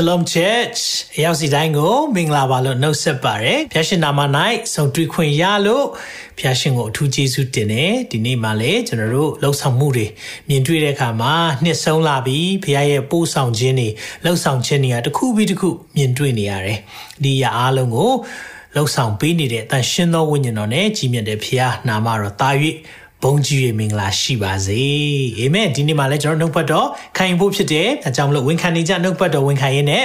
[0.00, 0.80] Shalom Church
[1.22, 4.20] ရောက်စီတိုင်းကိုမင်္ဂလာပါလို့နှုတ်ဆက်ပါတယ်။ဖျာရှင်နာမ၌
[4.74, 5.86] ဆုံတွေ့ခွင့်ရလို့
[6.38, 10.06] ဖျာရှင်ကိုအထူးကျေးဇူးတင်တယ်။ဒီနေ့မှလည်းကျွန်တော်တို့လှုပ်ဆောင်မှုတွေ
[10.48, 13.88] မြင်တွေ့တဲ့အခါမှာနှစ်ဆုံးလာပြီဖျာရဲ့ပို့ဆောင်ခြင်းတွေ
[14.24, 16.78] လှုပ်ဆောင်ခြင်းတွေကတစ်ခုပြီးတစ်ခုမြင်တွေ့နေရတယ်။
[17.22, 18.12] ဒီရအားလုံးကို
[18.74, 22.50] လှုပ်ဆောင်ပေးနေတဲ့အတန်ရှင်သောဝိညာဉ်တော်နဲ့ကြီးမြတ်တဲ့ဖျာနာမတော်တာ၍
[23.22, 24.82] ဘုန်းကြီးရဲ့မင်္ဂလာရှိပါစေ
[25.38, 30.04] အာမင်ဒီနေ့မှာလည်းကျွန်တော်နှုတ်ပတ်တော်ခံယူဖို့ဖြစ်တယ်အဲကြောင့်မလို့ဝန်ခံနေကြနှုတ်ပတ်တော်ဝန်ခံရင်းနဲ့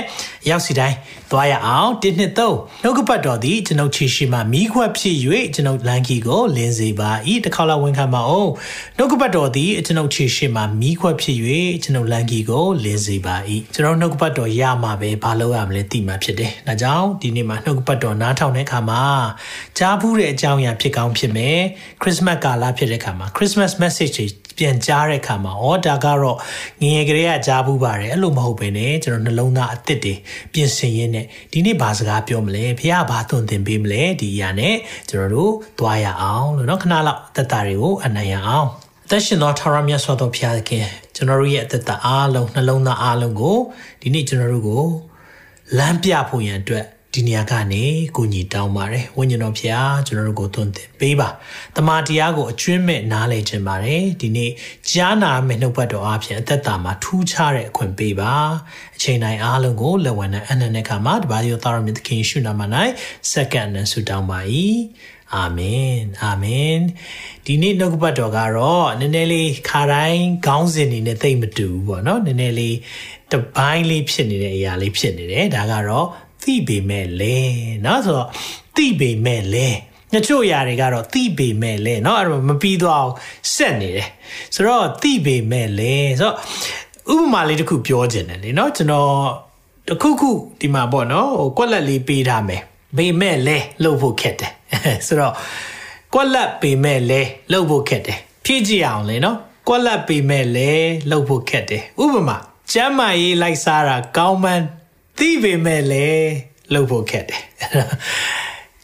[0.50, 0.96] ရောက်စီတိုင်း
[1.32, 5.16] သွားရအောင်1နှစ်3နှုတ်ပတ်တော်သည်ကျွန်ုပ်ခြေရှိမှမိခွက်ဖြစ်၍
[5.56, 7.10] ကျွန်ုပ်လန်ကီကိုလင်းစေပါ၏
[7.46, 8.52] တစ်ခါလာဝန်ခံပါအောင်
[8.98, 11.38] နှုတ်ပတ်တော်သည်ကျွန်ုပ်ခြေရှိမှမိခွက်ဖြစ်၍
[11.84, 13.36] ကျွန်ုပ်လန်ကီကိုလင်းစေပါ၏
[13.74, 19.04] ကျွန်တော်နှုတ်ပတ်တော်ရမှာပဲဘာလို့ရမလဲသိမှာဖြစ်တယ်ဒါကြောင့်ဒီနေ့မှာနှုတ်ပတ်တော်နားထောင်တဲ့အခါမှာ
[19.78, 21.60] ကြားဘူးတဲ့အကြောင်းအရာဖြစ်ကောင်းဖြစ်မယ်
[22.02, 24.27] ခရစ်စမတ်ကာလဖြစ်တဲ့အခါမှာ Christmas message တွေ
[24.59, 26.37] ပြန်ကြားတဲ့အခါမှာဩဒါကတော့
[26.83, 30.15] ငငယ်ကလေးကကြားဘူးပါတယ်အဲ့လိုမဟုတ်ဘဲねကျွန်တော်နှလုံးသားအသစ်တွေ
[30.53, 34.77] ပြင်ဆင်ရင်းနဲ့ဒီနေ့ဘာစကားပြောမလဲဖះဘာသွန်သင်ပေးမလဲဒီအရာနဲ့
[35.11, 38.69] ကျွန်တော်တို့သွားရအောင်လို့เนาะခဏလောက်သက်တာတွေကိုအနိုင်ရအောင်
[39.07, 40.87] အသက်ရှင်သောထာဝရမြတ်စွာသောဘုရားသခင်
[41.17, 43.59] ကျွန်တော်တို့ရဲ့အသက်တာအားလုံးနှလုံးသားအားလုံးကို
[44.01, 44.85] ဒီနေ့ကျွန်တော်တို့ကို
[45.79, 47.86] လမ်းပြဖို့ရန်အတွက် ဒီနေရာကနေ
[48.16, 51.30] ကိုညီတောင်းပါတယ်ဝိညာဉ်တော်ဖျားကျွန်တော်တို့ကိုသွန်သင်ပေးပါ
[51.76, 54.52] တမန်တရားကိုအကျွင့်မဲ့နားလည်ခြင်းပါတယ်ဒီနေ့
[54.90, 58.34] ကြားနာမယ့်နှုတ်ပတ်တော်အပြင်အသက်တာမှာထူးခြားတဲ့အခွင့်ပေးပါ
[58.96, 62.62] အချိန်တိုင်းအားလုံးကိုလက်ဝဲနဲ့အနန္တခါမှာတပါးရောသားရမြတ်သခင်ရှုနာမ၌
[63.32, 64.40] စက္ကန့်နဲ့ဆုတောင်းပါ၏
[65.36, 66.80] အာမင်အာမင်
[67.46, 72.78] ဒီနေ့နှုတ်ပတ်တော်ကတော့နည်းနည်းလေးခါတိုင်းခေါင်းစဉ်နေနဲ့သိမ့်မတူဘူးပေါ့နော်နည်းနည်းလေး
[73.32, 76.08] တပိုင်းလေးဖြစ်နေတဲ့အရာလေးဖြစ်နေတယ်ဒါကတော့
[76.45, 77.37] သိပေမဲ့လဲ
[77.83, 78.29] เนาะဆိုတော့
[78.77, 79.67] သိပေမဲ့လဲ
[80.13, 83.13] ညချို့ຢာတွေကတော့သိပေမဲ့လဲเนาะအဲ့တော့မပြီးတော့အောင်
[83.55, 84.09] ဆက်နေတယ်
[84.55, 86.37] ဆိုတော့သိပေမဲ့လဲဆိုတော့
[87.15, 89.11] ဥပမာလေးတစ်ခုပြောခြင်းတယ်လေเนาะကျွန်တော်
[89.89, 90.31] တခုခု
[90.61, 92.63] ဒီမှာပေါ့เนาะဟိုကွက်လက်လေးပေးထားမယ်
[92.97, 94.53] ပေမဲ့လဲလှုပ်ဖို့ခက်တယ်
[95.07, 95.35] ဆိုတော့
[96.15, 97.21] ကွက်လက်ပေမဲ့လဲ
[97.53, 99.37] လှုပ်ဖို့ခက်တယ်ဖြည့်ကြည့်အောင်လေเนาะ
[99.69, 100.71] ကွက်လက်ပေမဲ့လဲ
[101.11, 102.37] လှုပ်ဖို့ခက်တယ်ဥပမာ
[102.73, 104.65] ကျမ်းမာရေးလိုက်စားတာကောင်းမှန်း
[105.20, 106.30] သိပေမဲ့လည်း
[106.74, 107.42] လှုပ်ဖို့ခက်တယ်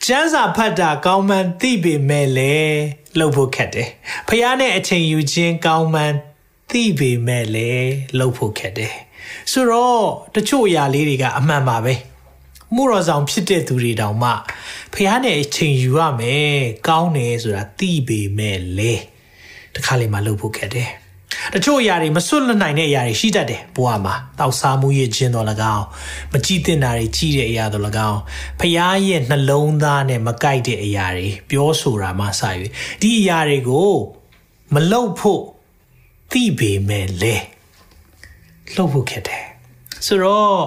[0.06, 2.80] ကျန်းစာဖတ်တာကောင်းမှန်းသိပေမဲ့လည်း
[3.18, 3.90] လှုပ်ဖို့ခက်တယ်
[4.28, 6.16] ဖះနဲ့အချိန်ယူခြင်းကောင်းမှန်း
[6.72, 8.96] သိပေမဲ့လည်းလှုပ်ဖို့ခက်တယ်
[9.52, 10.03] ဆိုတော့
[10.36, 11.94] တချို့အရာလေးတွေကအမှန်ပါပဲ
[12.75, 14.31] မှုတော်ဆောင်ဖြစ်တဲ့သူတွေတောင်မှ
[14.94, 16.56] ဖះနဲ့အချိန်ယူရမယ်
[16.88, 18.94] ကောင်းတယ်ဆိုတာသိပေမဲ့လေ
[19.75, 20.90] တခါလေမှလှုပ်ဖို့ခက်တယ်
[21.54, 25.46] တချို့အရာတွေမစွတ်လွတ်နိုင်တဲ့အရာတွေရှိတတ်တယ်ဘဝမှာတောက်စားမှုရဲ့ခြင်းတော်၎
[25.76, 25.86] င်း
[26.32, 28.20] မကြည့်တင်တာတွေကြီးတဲ့အရာတော်၎င်း
[28.60, 32.42] ဖျားရဲ့နှလုံးသားနဲ့မကိုက်တဲ့အရာတွေပြောဆိုတာမှစ၍
[33.02, 33.92] ဒီအရာတွေကို
[34.74, 35.42] မလုပ်ဖို့
[36.32, 37.36] သိပေမဲ့လေ
[38.76, 39.46] လှုပ်ဖို့ခက်တယ်
[40.06, 40.64] ဆိုတော့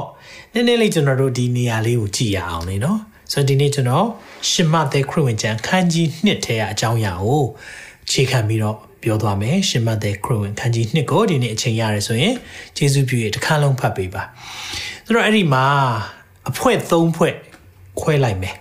[0.53, 2.99] နည်းနည်းလေးကျွန်တော်တို့ဒီနေရာလေးကိုကြည့်ရအောင်လေနော်
[3.33, 4.06] ဆိုတော့ဒီနေ့ကျွန်တော်
[4.51, 7.45] ရှင်မသက်ခရစ်ဝင်ကျမ်းခန်းကြီး1ထဲကအကြောင်းအရာကို
[8.11, 12.35] ခြေခံပြီးတော့ ပြောသွားမယ်ရှင်မသက်ခရစ်ဝင်ခန်းကြီး2ကိုဒီနေ့အချိန်ရတယ်ဆိုရင်
[12.78, 14.23] ယေရှုပြုရဲ့တစ်ခါလုံးဖတ်ပေးပါ
[15.06, 15.66] ဆိုတော့အဲ့ဒီမှာ
[16.50, 17.34] အဖွဲ့3ဖွဲ့
[18.01, 18.56] ခွဲလိုက်မယ်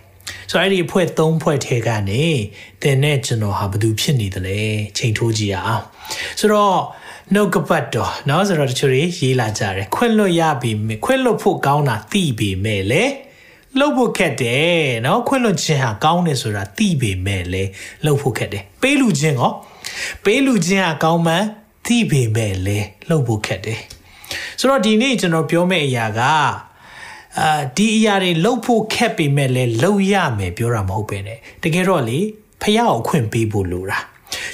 [0.50, 2.24] ဆိုတော့အဲ့ဒီအဖွဲ့3ဖွဲ့ထဲကနေ
[2.82, 4.60] တင်နဲ့ကျွန်တော်ဟာဘာလို့ဖြစ်နေသလဲ
[4.98, 5.84] ချိန်ထိုးကြည့်ရအောင်
[6.38, 6.78] ဆိုတော့
[7.34, 10.70] နှုတ်ကပတ်တော်เนาะဆိုတော့တချို့တွေရေးလာကြတယ်ခွင့်လွတ်ရပြီ
[11.04, 13.04] ခွင့်လွတ်ဖို့ကောင်းတာသိပြီမဲ့လေ
[13.78, 17.62] လှုပ်ဖို့ခက်တယ်เนาะခွင့်လွတ်ခြင်းဟာကောင်းတယ်ဆိုတာသိပေမဲ့လေ
[18.04, 19.52] လှုပ်ဖို့ခက်တယ်ပေးလူခြင်းရော
[20.23, 21.43] ပေးလူခြင်းဟာကောင်းမှန်
[21.85, 22.77] သိပေမဲ့လေ
[23.09, 23.79] လှုပ်ဖို့ခက်တယ်
[24.59, 26.21] ဆိုတော့ဒီနေ့ကျွန်တော်ပြောမယ့်အရာက
[27.39, 31.29] အာဒီအရာတွေလှုပ်ဖို့ခက်ပေမဲ့လေလှုပ်ရမယ်ပြောတာမဟုတ်ပဲね
[31.63, 32.19] တကယ်တော့လေ
[32.61, 33.99] ဖះကိုခွင့်ပေးဖို့လိုတာ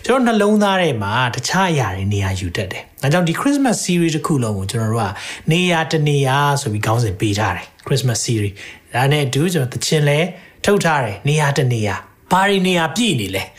[0.05, 5.11] ကျွန်တော်နှလုံးသားထဲမှာတခြားအရာတွေနေရာယူတတ်တယ်။ဒါကြောင့်ဒီ Christmas series တစ်ခုလုံးကိုကျွန်တော်တို့က
[5.51, 8.53] နေရာတနေရာဆိုပြီးခေါင်းစဉ်ပေးထားတယ် Christmas series
[8.95, 10.19] ။ဒါနဲ့အတူကျွန်တော်သချင်းလဲ
[10.65, 11.95] ထုတ်ထားတယ်နေရာတနေရာ
[12.31, 13.43] ဘာတွေနေရာပြည့်နေလဲ။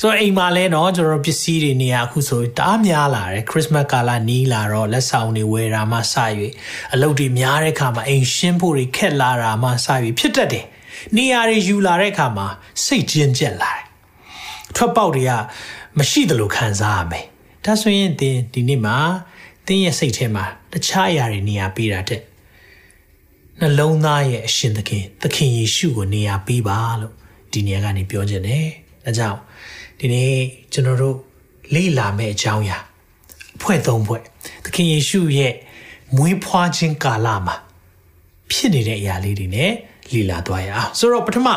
[0.00, 6.14] ဆိုတော့အိမ်မှာလဲเนาะကျွန်တော်တို့ပစ္စည်းတွေနေရာအခုဆိုတအားများလာတယ် Christmas ကာလနီးလာတော့လက်ဆောင်တွေဝယ်တာမှစ၍
[6.94, 9.86] အလုပ်တွေများတဲ့အခါမှာအိမ်ရှင်းဖို့တွေခက်လာတာမှစ၍
[10.18, 10.66] ဖြစ်တတ်တယ်။
[11.16, 12.46] နေရာတွေယူလာတဲ့အခါမှာ
[12.84, 13.84] စိတ်ကျဉ်ကျက်လာတယ်
[14.76, 15.32] ထွက်ပေါက်တွေက
[15.98, 17.24] မရှိသလိုခံစားရမယ်။
[17.64, 18.96] ဒါဆိုရင်သင်ဒီနေ့မှာ
[19.66, 22.20] သင်ရဲ့စိတ်ထဲမှာတခြားအရာတွေနေရာပေးတာတဲ့
[23.60, 27.14] နှလုံးသားရဲ့အရှင်သခင်သခင်ယေရှုကိုနေရာပေးပါလို့
[27.52, 28.66] ဒီနေရာကနေပြောခြင်းတယ်။
[29.04, 29.38] ဒါကြောင့်
[29.99, 30.33] ဒီနေ့
[30.73, 31.17] ကျွန်တော်တို့
[31.73, 32.77] လေ့လာမယ့်အကြောင်းအရာ
[33.57, 34.21] အဖွဲ့သုံးဖွဲ့
[34.63, 35.53] သခင်ယေရှုရဲ့
[36.15, 37.55] မွေးဖွားခြင်းကာလမှာ
[38.51, 39.71] ဖြစ်နေတဲ့အရာလေးတွေနဲ့
[40.13, 41.47] လေ့လာသွားရအောင်ဆိုတော့ပထမ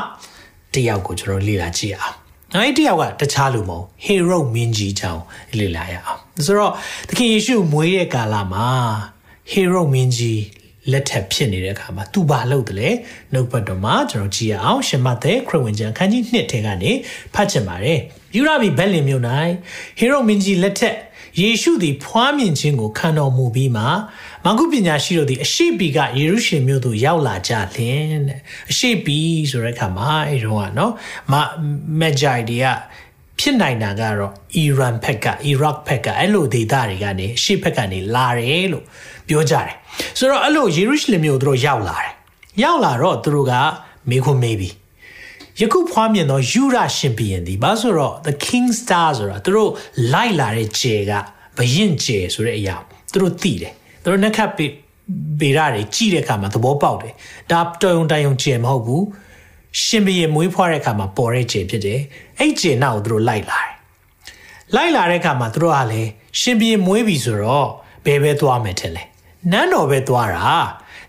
[0.75, 2.15] တယောက်ကိုကျွန်တော်လေ့လာကြည့်အောင်
[2.53, 5.23] နောက်တစ်ယောက်ကတခြားလူမဟုတ်ဟေရုမင်းကြီးကြောင့်
[5.59, 6.73] လေ့လာရအောင်ဆိုတော့
[7.09, 8.67] သခင်ယေရှုမွေးတဲ့ကာလမှာ
[9.51, 10.43] ဟေရုမင်းကြီး
[10.91, 12.91] လက်ထက်ဖြစ်နေတဲ့အခါမှာသူဘာလုပ်တယ်လဲ
[13.33, 16.91] နှုတ်ဘတ်တော်မှာကျွန်တော်ကြည့်ရအောင်ရှမတ်တဲ့ခရစ်ဝင်ကျမ်းခန်းကြီး1ထဲကနေ
[17.35, 18.01] ဖတ်ချင်ပါတယ်
[18.37, 19.23] ယူရဘီဘက်လင်မြို့၌
[19.99, 20.97] ဟေရုမင်းကြီးလက်ထက်
[21.41, 23.85] ယေရှုသည်ဖွားမြင်ခြင်းကိုခံတော်မူပြီးမှ
[24.45, 28.41] မဂုပညာရှိတို့သည်အရှိပီကယေရုရှလင်မြို့သို့ရောက်လာကြလင်တဲ့
[28.71, 29.19] အရှိပီ
[29.51, 30.93] ဆိုတဲ့အခါမှာအဲတော့ကနော်
[31.33, 31.35] မ
[32.01, 32.67] မက်ဂျိုင်တွေက
[33.39, 38.85] ဖြစ်နိုင်တာကတော့အီရန်ဘက်ကအီရတ်ဘက်ကအဲ့လိုဒေသတွေကနေအရှိဘက်ကနေလာတယ်လို့
[39.29, 39.75] ပြောကြတယ်
[40.19, 42.13] ဆိုတော့အဲ့လိုယေရုရှလင်မြို့တို့ရောက်လာတယ်
[42.63, 43.53] ရောက်လာတော့သူတို့က
[44.11, 44.75] မေခွန်မေးပြီး
[45.61, 49.71] ယခုဖွားမြင်သောယူရရှင်ဘီရင်ဒီဘာဆိုတော့ the king star ဆိုတာသူတို့
[50.13, 51.13] လိုက်လာတဲ့ဂျေက
[51.59, 52.77] ဘရင်ဂျေဆိုတဲ့အရာ
[53.13, 53.73] သူတို့သိတယ်
[54.03, 54.67] သူတို့နှက်ခတ်ပေ
[55.41, 57.15] ဗေရတွေကြည့်တဲ့အခါမှာသဘောပေါက်တယ်
[57.51, 59.05] ဒါတော်ုံတိုင်ုံဂျေမဟုတ်ဘူး
[59.85, 62.01] ရှင်ဘီရင်မွေးဖွားတဲ့အခါမှာပေါ်တဲ့ဂျေဖြစ်တယ်
[62.39, 63.73] အဲ့ဂျေနောက်ကိုသူတို့လိုက်လာတယ်
[64.77, 66.11] လိုက်လာတဲ့အခါမှာသူတို့ကလည်း
[66.41, 67.69] ရှင်ဘီရင်မွေးပြီဆိုတော့
[68.05, 69.05] ဘယ်ပဲသွားမယ်ထင်လဲ
[69.51, 70.47] နန်းတော်ပဲသွားတာ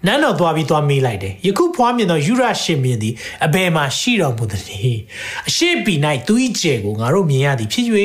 [0.06, 3.14] နန်းတော်သွားပြီးသွားမေးလိုက်တယ်ယခုဖွားမြင်သောယူရရှင်မြင်သည်
[3.46, 5.00] အဘယ်မှာရှိတော်မူသနည်း
[5.48, 5.94] အရှိပီ၌
[6.28, 7.88] သူ၏ကျဲကိုငါတို့မြင်ရသည်ဖြစ်၍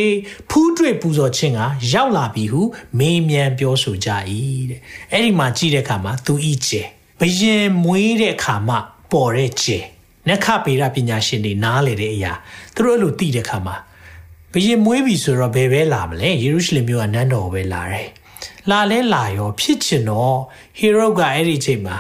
[0.51, 1.61] ဖူးတွေ့ပူဇော်ခြင်းက
[1.93, 2.63] ရောက်လာပြီဟု
[2.99, 4.09] မေးမြန်းပြောဆိုကြ၏
[4.71, 4.81] တဲ့
[5.13, 6.35] အဲ့ဒီမှာကြည့်တဲ့အခါမှာသူ၏
[6.69, 6.83] ကျဲ
[7.21, 8.79] ဘယင်မွေးတဲ့အခါမှာ
[9.13, 9.79] ပေါ်တဲ့ကျဲ
[10.29, 12.33] နက္ခပေရပညာရှင်တွေနားလေတဲ့အရာ
[12.75, 13.77] သူတို့အဲ့လိုသိတဲ့အခါမှာ
[14.53, 18.09] ဘယင်မွေးပြီဆိုတော့ဘယ်ပဲလာမလဲယေရုရှလင်မြို့ကနန်းတော်ပဲလာတယ်
[18.71, 20.37] လာလဲလာရောဖြစ်ချင်တော့
[20.79, 21.97] ဟေရုကအဲ့ဒီချိန်မှာ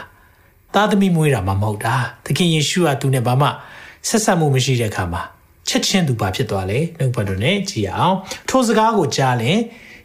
[0.74, 3.48] သားသမီးမွေးတာမှမဟုတ်တာသခင်ယေရှုကသူနဲ့ဘာမှ
[4.08, 5.22] ဆက်ဆက်မှုမရှိတဲ့အခါမှာ
[5.68, 8.16] ချက်ချင်းသူဘာဖြစ်သွားလဲနှုတ်ဘတ်တော်နဲ့ကြည်အောင်
[8.48, 9.60] ထိုစကားကိုကြားရင်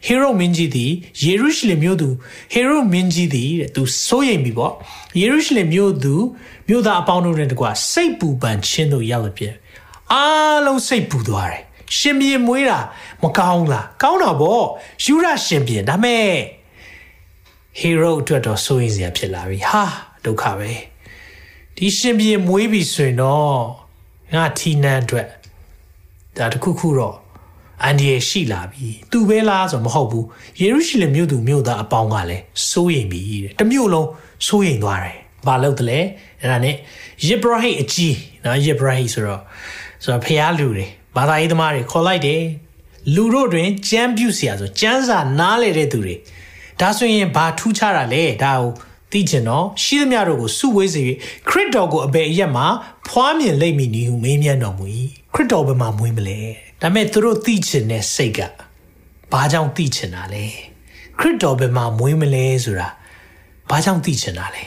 [0.06, 0.90] ဟေရုမင်းကြီးသည်
[1.24, 2.08] ယေရုရှလင်မြို့သူ
[2.52, 4.72] ဟေရုမင်းကြီးသည်တဲ့သူစိုးရိမ်ပြီပေါ့
[5.20, 6.14] ယေရုရှလင်မြို့သူ
[6.68, 9.54] မြို့သားအပေါင်းတို့နဲ့တကွစိတ်ပူပန်ခြင်းတို့ရောက်တဲ့ပြည့်
[10.12, 11.62] အားလုံးစိတ်ပူသွားတယ်
[11.96, 12.78] ရှင်ပြေမွေးတာ
[13.22, 14.64] မကောင်းလားကောင်းတာပေါ့
[15.04, 16.28] ယူရရှင်ပြေဒါမဲ့
[17.78, 19.82] ဟီရိုအတွက်တော့စိုးရိမ်စရာဖြစ်လာပြီဟာ
[20.24, 20.72] ဒုက္ခပဲ
[21.76, 23.56] ဒီရှင်ပြေမွေးပြီဆိုရင်တော့
[24.34, 25.26] ငါထီနန်းအတွက်
[26.38, 27.16] ဒါတခုခုတော့
[27.82, 30.26] အန်ဒီရရှိလာပြီသူပဲလားဆိုမဟုတ်ဘူး
[30.60, 34.08] ယေရုရှလင်မြို့သူမြို့သားအပေါင်းကလည်းစိုးရိမ်ပြီတဲ့တမြို့လုံး
[34.46, 35.16] စိုးရိမ်သွားတယ်
[35.46, 35.98] ဘာလို့တလဲ
[36.40, 36.76] အဲ့ဒါနဲ့
[37.26, 39.40] ယေဘရဟိအကြီးနော်ယေဘရဟိဆိုတော့
[40.02, 42.43] ဆိုတော့ဖျားလူတွေ ဘာသာရေးသမားတွေခေါ်လိုက်တယ်
[43.15, 46.15] လူတို့တွင်ကြမ်းပြုတ်เสียဆိုကြမ်းစာနားလေတဲ့သူတွေ
[46.79, 48.69] ဒါဆိုရင်ဘာထူးခြားတာလဲဒါကို
[49.11, 51.05] သိချင်တော့ရှိသမျှတို့ကိုစုဝေးစေ၍
[51.49, 52.65] ခရစ်တော်ကိုအဘယ်အရက်မှာ
[53.07, 54.85] ဖွားမြင်လိမ့်မည်နည်းဟုမေးမြန်းတော်မူ၏
[55.33, 56.39] ခရစ်တော်ဘယ်မှာမွေးမလဲ
[56.81, 58.39] ဒါမဲ့သူတို့သိချင်တဲ့စိတ်က
[59.31, 60.45] ဘာကြောင့်သိချင်တာလဲ
[61.19, 62.89] ခရစ်တော်ဘယ်မှာမွေးမလဲဆိုတာ
[63.69, 64.63] ဘာကြောင့်သိချင်တာလဲ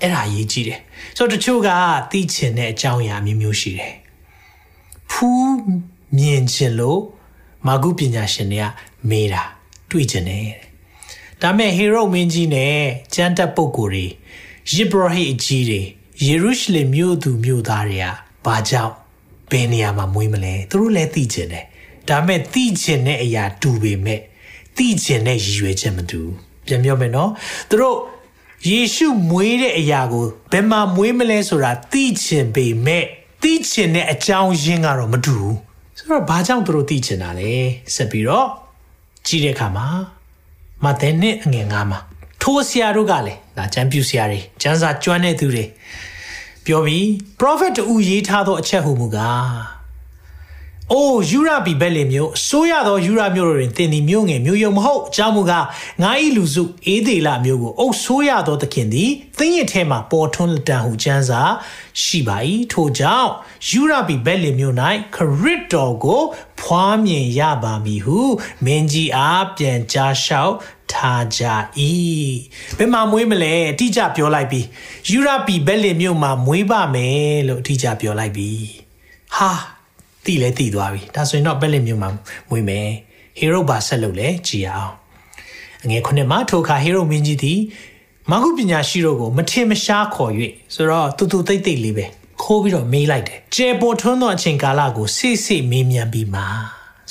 [0.00, 0.80] အဲ့ဒါရေးကြည့်တယ်
[1.16, 1.70] ဆိုတော့တချို့က
[2.12, 3.94] သိချင်တဲ့အကြောင်းအရာမျိုးမျိုးရှိတယ်
[5.11, 5.55] ဖူး
[6.17, 7.01] မြင်ခြင်းလို့
[7.67, 8.65] မာဂုပညာရှင်တွေက
[9.09, 9.43] မေးတာ
[9.89, 10.47] တွေ့ကျင်တယ်
[11.41, 12.75] ဒါမဲ့ဟေရုမင်းကြီးနဲ့
[13.13, 14.05] ကျမ်းတက်ပုဂ္ဂိုလ်တွေ
[14.73, 15.81] ယေဘရဟိအကြီးတွေ
[16.25, 18.07] ယေရုရှလင်မြို့သူမြို့သားတွေက
[18.45, 18.93] ဘာကြောင့်
[19.51, 21.65] ဘယ်နေရာမှာမွေးမလဲသူတို့လည်းသိကျင်တယ်
[22.09, 24.19] ဒါမဲ့သိကျင်တဲ့အရာတူပေမဲ့
[24.77, 26.21] သိကျင်တဲ့ရည်ရွယ်ချက်မတူ
[26.65, 27.29] ပြန်ပြောမယ်နော်
[27.69, 27.97] သူတို့
[28.69, 33.05] ယေရှုမွေးတဲ့အရာကိုဘယ်မှာမွေးမလဲဆိုတာသိချင်ပေမဲ့
[33.41, 35.57] သိချင်တဲ့အကြောင်းရင်းကတော့မတူဘူး
[35.97, 37.51] ဆိုတော့ဘာကြောင့်သူတို့သိချင်တာလဲ
[37.95, 38.47] ဆက်ပြီးတော့
[39.27, 39.87] ကြည့်တဲ့အခါမှာ
[40.83, 41.99] မဿဲနဲ့အငယ်ငါးမှာ
[42.41, 45.65] ထိုးဆရာတို့ကလည်းဒါကျမ်းပြူဆရာတွေကျမ်းစာကျွမ်းတဲ့သူတွေ
[46.65, 47.05] ပြောပြီး
[47.39, 49.80] prophet တူရေးထားသောအချက်ဟူမူကား
[50.93, 55.65] အိုးယူရဘီဘက်လေမျိုးအစိုးရသောယူရမျိုးတို့တွင်တင်သည်မျိုးငယ်မျိုးယုံမဟုတ်အကြောင်းမူကား
[56.01, 61.41] ငါ၏လူစုအေးသေးလာမျိုးကိုအုပ်ဆိုးရသောသခင်သည်သင်ရဲ့ထဲမှာပေါ်ထွန်းလက်တန်ဟုကျမ်းစာ
[62.01, 62.37] ရှိပါ၏
[62.73, 63.29] ထို့ကြောင့်
[63.69, 64.75] ယူရဘီဘက်လေမျိုး၌
[65.15, 66.21] ခရစ်တော်ကို
[66.59, 68.19] ဖွားမြင်ရပါမည်ဟု
[68.65, 70.55] မင်းကြီးအားပြန်ကြားလျှောက်
[70.93, 71.43] ထားကြ၏
[72.77, 74.65] ဘယ်မှာမွေးမလဲအတိအကျပြောလိုက်ပြီး
[75.09, 78.65] ယူရဘီဘက်လေမျိုးမှာမွေးပါမယ်လို့အတိအကျပြောလိုက်ပြီး
[79.37, 79.51] ဟာ
[80.25, 82.09] တိလဲတိသွားပြီဒါဆိုရင်တော့ပက်လင်မြို့မှာ
[82.49, 82.87] မွေးမယ်
[83.37, 84.93] ဟီရိုဘာဆက်လုပ်လဲကြည်အောင်
[85.83, 87.59] အငယ်ခုနှစ်မှာထိုအခါဟီရိုမင်းကြီးသည်
[88.31, 90.31] မဂုပညာရှိတို့ကိုမထင်မရှားခေါ်၍
[90.75, 92.05] ဆိုတော့တူတူတိတ်တိတ်လေးပဲ
[92.43, 96.41] ခိုးပြီးတော့မေးလိုက်တယ်ကျေပေါ်ထွန်းသောအချိန်ကာလကိုစိစိမေးမြန်းပြီးမှ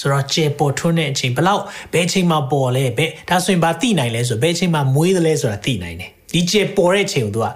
[0.01, 1.63] ဆိုတော့ကျေပေါ်ထွန်းတဲ့အချိန်ဘလောက်
[1.93, 7.47] ဘယ်ချိန်မှာပေါ်လဲဘယ်ဒါဆိုရင်ဘာသိနိုင်လဲဆိုဘယ်ချိန်မှာမွေးတယ်လဲဆိုတာသိနိုင်တယ်ဒီကျေပေါ်တဲ့အချိန်ကိုသူက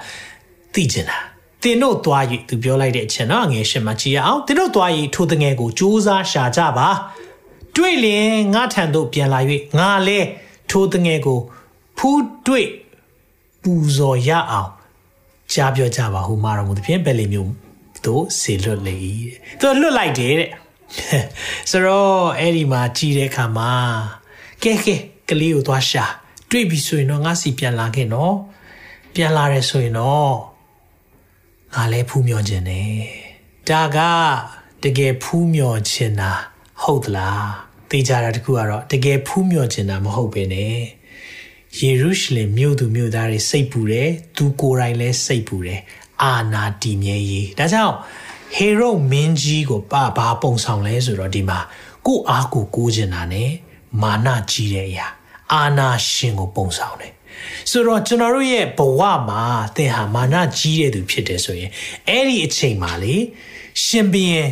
[0.74, 1.18] သိချင်တာ
[1.64, 6.88] တင်တို့သွား၍သူပြောလိုက်တဲ့အချက်နော်ငယ်ရှင်မကြည့်ရအောင်တင်တို့သွား၍ထိုတငယ်ကိုစူးစမ်းရှာကြပါ
[7.76, 9.40] တွေ့လင်ငါထံသို့ပြန်လာ၍
[9.78, 10.18] ငါလဲ
[10.70, 11.38] ထိုတငယ်ကို
[11.98, 12.68] ဖူးတွေ့
[13.62, 14.70] ပူဇော်ရအောင်
[15.52, 17.52] ကြားပြောကြပါဟုမှာတော်မူသဖြင့်ဘယ်လိုမျိုး
[18.04, 20.50] တို့ဆေလွတ်လေတဲ့သူလွတ်လိုက်တယ်တဲ့
[21.70, 23.70] ဆိုတော့အဲ့ဒီမှာကြည်တဲ့အခါမှာ
[24.62, 24.94] ကဲကဲ
[25.28, 26.04] ကလေးကိုသွားရှာ
[26.50, 28.34] တွေ့ပြီဆိုရင်တော့ငါစီပြန်လာခဲ့နော်
[29.14, 30.34] ပြန်လာရဲဆိုရင်တော့
[31.74, 32.92] ငါလည်းဖူးမြော်ခြင်းနဲ့
[33.68, 33.98] ဒါက
[34.84, 36.32] တကယ်ဖူးမြော်ခြင်းတာ
[36.82, 37.46] ဟုတ်သလား
[37.90, 40.76] သိကြတာတခုကတော့တကယ်ဖူးမြော်ခြင်းတာမဟုတ်ပဲနဲ့
[41.78, 45.80] ယေရုရှလင်မြို့သူမြို့သားတွေစိတ်ပူတယ်သူကိုယ်တိုင်လည်းစိတ်ပူတယ်
[46.22, 47.94] အာနာတည်မြဲရေးဒါကြောင့်
[48.54, 51.58] ဟေရုမင်းကြီးကိုပါဘာပုံဆောင်လဲဆိုတော့ဒီမှာ
[52.06, 53.44] ကိုအားကိုကိုးကျင်တာ ਨੇ
[54.02, 55.06] မာနကြီးတဲ့အရာ
[55.52, 57.12] အာနာရှင်ကိုပုံဆောင်တယ်
[57.70, 59.42] ဆိုတော့ကျွန်တော်တို့ရဲ့ဘဝမှာ
[59.76, 61.70] သင်ဟာမာနကြီးတဲ့သူဖြစ်တယ်ဆိုရင်
[62.08, 63.14] အဲ့ဒီအချိန်မှာလေ
[63.84, 64.50] ရှင်ဘီရင်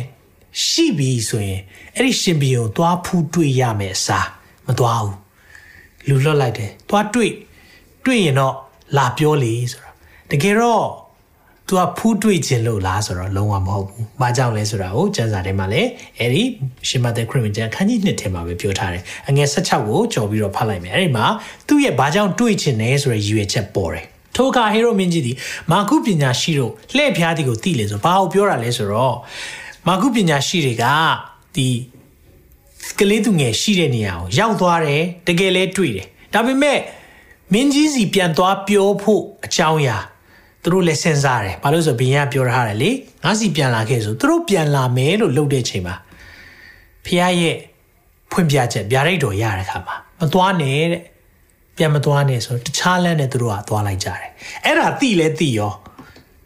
[0.67, 1.61] ရှိပြီဆိုရင်
[1.95, 4.27] အဲ့ဒီရှင်ဘီရင်ကိုသွားဖူးတွေ့ရမယ်အစား
[4.67, 5.17] မသွားဘူး
[6.07, 7.31] လူလွတ်လိုက်တယ်သွားတွေ့
[8.05, 8.55] တွေ့ရင်တော့
[8.97, 9.95] လာပြောလေဆိုတော့
[10.31, 10.85] တကယ်တော့
[11.67, 15.89] तू ကဖူးတွေ့ခြင်းလို့လားဆိုတော့လုံးဝမဟုတ်ဘူး။ဘာကြောင့်လဲဆိုတာကိုကျမ်းစာထဲမှာလည်း
[16.19, 16.43] အဲ့ဒီ
[16.87, 21.25] ရှင်မသက်ခရစ်ဝင်ကျမ်းခန်းကြီးနှစ်ထဲမှာပဲပြောထားတယ်။အငယ်16ကိုကြော်ပြီးတော့ဖတ်လိုက်မယ်။အဲ့ဒီမှာ
[21.67, 24.05] သူ့ရဲ့ဘာကြောင့်တွေ့ခြင်းလဲဆိုရယ်ရည်ရွယ်ချက်ပေါ်တယ်။
[24.35, 25.35] ထိုအခါဟေရိုမင်းကြီးသည်
[25.71, 29.15] မာကုပညာရှိတို့လှည့်ဖျားသည်ကိုသိလေဆိုဘာကိုပြောတာလဲဆိုတော့
[29.87, 30.85] မာကုပညာရှိတွေက
[31.55, 31.67] ဒီ
[32.99, 36.79] ကလေးသူငယ်ရှိတဲ့နေရာကိုရောက်သွားတယ်တကယ်လဲတွေ့တယ်။ဒါပေမဲ့
[37.53, 39.97] မင်းကြီးစီပြန်သွားပြောဖို့အကြောင်းအရာ
[40.63, 42.91] သူတို့လည်းစဉ်းစားတယ်ဘာလို့ဆိုဘီယန်ပြောထားတယ်လေ
[43.23, 45.95] ငါစီပြန်လာခဲ့ဆိုသူတို့ပြန်လာမယ်လို့လုပ်တဲ့ချိန်မှာ
[47.05, 47.55] ဖះရဲ့
[48.31, 51.01] ဖွင့်ပြချက်ဗျာဒိတ်တော်ရတဲ့ခါမှာမသွားနဲ့တဲ့
[51.77, 54.29] ပြန်မသွားနဲ့ဆိုတော့တခြားလမ်းနဲ့သူတို့ကသွားလိုက်ကြတယ်
[54.65, 55.73] အဲ့ဒါတိလဲတိရော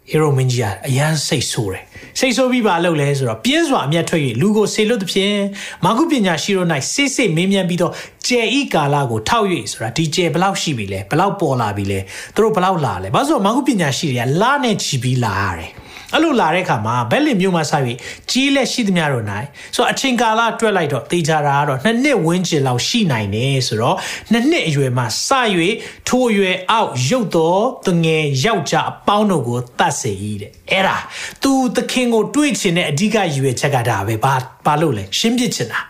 [0.10, 1.84] ဟီရိုမင်းကြီးကအရန်စိတ်ဆိုးတယ်
[2.20, 5.38] စိတ်ဆိုးပြီးပါလို့လဲဆိုတော့ပြင်းစွာအမျက်ထွက်၍လူကိုဆေလွတ်သဖြင့်
[5.86, 7.94] မာကုပညာရှိတို့၌စစ်စစ်မင်းမြန်ပြီးတော့
[8.28, 12.00] ကျဲဤကာလကိုထောက်၍ဆိုတာဒီကျဲဘလောက်ရှိပြီလဲဘလောက်ပေါ်လာပြီလဲ
[12.36, 15.72] သူတို့ဘလောက်လာလဲဘာလို့ဆိုမာကုပညာရှိတွေကလာနဲ့ချီပြီးလာရတယ်
[16.14, 17.98] အဲ့လိုလာတဲ့အခါမှာဘက်လင်မျိုးမှာစပြီး
[18.32, 19.46] ကြီးလက်ရှိသမျှတို့နိုင်
[19.76, 23.98] ဆိုတော့အချိန်ကာလတွက်လိုက်တော့တေချာတာကတော့နှစ်နှစ်ဝန်းကျင်လောက်ရှိနိုင်တယ်ဆိုတော့
[24.32, 25.30] နှစ်နှစ်အရွယ်မှာစ၍
[26.08, 30.12] ထိုအရွယ်အောက်ရုပ်တော်တငယ်ယောက်ျားအပေါင်းတို့ကိုတတ်စေ၏
[30.42, 30.98] တဲ့အဲ့ဒါ
[31.44, 34.34] तू သခင်ကိုတွေးချင်တဲ့အဓိကရည်ရွယ်ချက်ကဒါပဲဘာ
[34.66, 35.82] ဘာလို့လဲရှင်းပြချင်တာ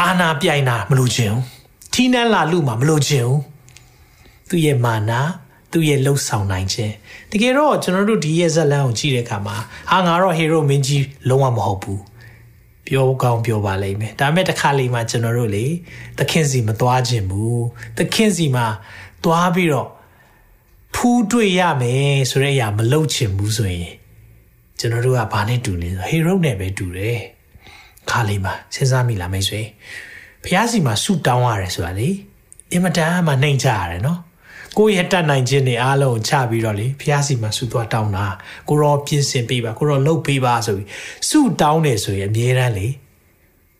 [0.00, 1.42] အာနာပြိုင်တာမလို့ချင်ဘူး
[1.92, 3.40] ထီးနှန်းလာလူမှာမလို့ချင်ဘူး
[4.48, 5.20] သူရဲ့မာနာ
[5.72, 6.94] သူ့ရဲ့လှုပ်ဆောင်နိုင်ခြင်း
[7.30, 9.56] တကယ်တော့ကျွန်တော်တို့ဒီရဲ့ဇက်လန်ကိုကြည့်တဲ့အခါမှာ
[9.90, 12.02] ဟာငါတော့ဟီရိုမင်းကြီးလုံးဝမဟုတ်ဘူး
[12.88, 15.66] ပြောကောင်းပြောပါလိမ့်မယ်ဒါပေမဲ့တစ်ခါလေးမှကျွန်တော်တို့လေ
[16.18, 17.64] သခင်စီမသွားခြင်းဘူး
[17.98, 18.66] သခင်စီမှာ
[19.24, 19.88] သွားပြီးတော့
[20.94, 23.92] ဖူးတွေ့ရမယ်ဆိုတဲ့အရာမလုပ်ချင်ဘူးဆိုရင်
[24.78, 27.18] ကျွန်တော်တို့ကဘာနဲ့တူလဲဆိုဟီရိုနဲ့ပဲတူတယ်
[28.10, 29.62] ခါလေးမှစဉ်းစားမိလားမိတ်ဆွေ
[30.44, 32.08] ဖះစီမှာဆူတောင်းရတယ်ဆိုတာလေ
[32.72, 34.20] အင်မတန်မှနှိမ်ချရတယ်နော်
[34.78, 38.26] ကိုယ့်ရဲ့တတ်နိုင်ခြင်းတွေအားလုံးချပြီးတော့လေဖះစီမှာဆုသွားတောင်းတာ
[38.68, 40.88] ကိုရောပြင်ဆင်ပေးပါကိုရောလှုပ်ပေးပါဆိုပြီး
[41.28, 42.86] ဆုတောင်းတယ်ဆိုရင်အမြဲတမ်းလေ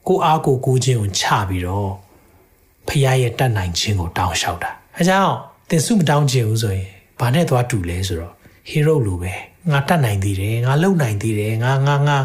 [0.08, 1.90] ကိုအားကိုကိုခြင်းကိုချပြီးတော့
[2.88, 5.34] ဖះရဲ့တတ်နိုင်ခြင်းကိုတောင်းလျှောက်တာအဲကြောင့်
[5.68, 6.88] သင်ဆုမတောင်းခြင်းဘူးဆိုရင်
[7.20, 8.32] ဘာနဲ့သွားတူလဲဆိုတော့
[8.68, 9.32] ဟီရိုလိုပဲ
[9.70, 12.18] ငါတတ်နိုင်သေးတယ်ငါလှုပ်နိုင်သေးတယ်ငါငါငါ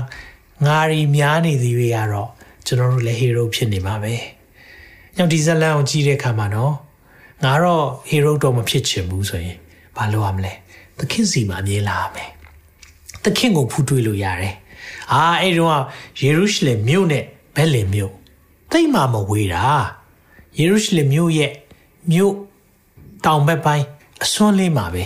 [0.65, 2.29] ငါရီများနေသေးတွေကတော့
[2.65, 4.13] ကျွန်တော်တို့လည်းဟီရိုဖြစ်နေမှာပဲ။
[5.15, 6.73] ညောင်ဒီဇလန်ကိုကြည့်တဲ့အခါမှာနော်
[7.44, 9.58] ငါတော့ hero တော့မဖြစ်ချင်ဘူးဆိုရင်
[9.96, 10.52] ဘာလုပ်ရမလဲ
[10.98, 12.30] သခင်စီမှာအမြဲလာရမယ်
[13.24, 14.54] သခင်ကိုဖူးတွေ့လို့ရတယ်
[15.12, 15.80] အာအဲ့တော့
[16.22, 17.24] ယေရုရှလင်မြို့နဲ့
[17.56, 18.12] ဘက်လင်မြို့
[18.72, 19.64] တိတ်မှမဝေးတာ
[20.58, 21.52] ယေရုရှလင်မြို့ရဲ့
[22.12, 22.34] မြို့
[23.26, 23.86] တောင်ဘက်ပိုင်း
[24.24, 25.04] အစွန်းလေးမှာပဲ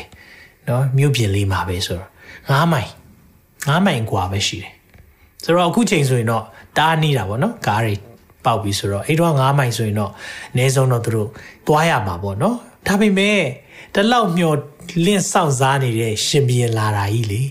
[0.67, 2.11] เนาะမြို့ပြင်လေးမှာပဲဆိုတော့
[2.41, 2.91] 9မိုင်
[3.39, 4.73] 9မိုင်กว่าပဲရှိတယ်
[5.45, 6.45] ဆိုတော့အခုချိန်ဆိုရင်တော့
[6.79, 7.95] တားနေတာပေါ့နော်ကားတွေ
[8.46, 10.12] ပေါက်ပြီဆိုတော့အဲ့တော့9မိုင်ဆိုရင်တော့
[10.52, 11.30] အနည်းဆုံးတော့သူတို့
[11.68, 13.42] သွားရမှာပေါ့နော်ဒါပေမဲ့
[13.94, 14.54] တလောက်မျော
[15.06, 17.42] လင့်ဆောက်စားနေတဲ့ရှင်ဘီရင်လာတာကြီးလေ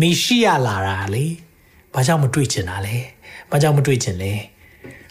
[0.00, 1.24] မေရှိယလာတာလေ
[1.94, 2.96] ဘာကြောင့်မတွေ့ချင်တာလဲ
[3.50, 4.32] ဘာကြောင့်မတွေ့ချင်လဲ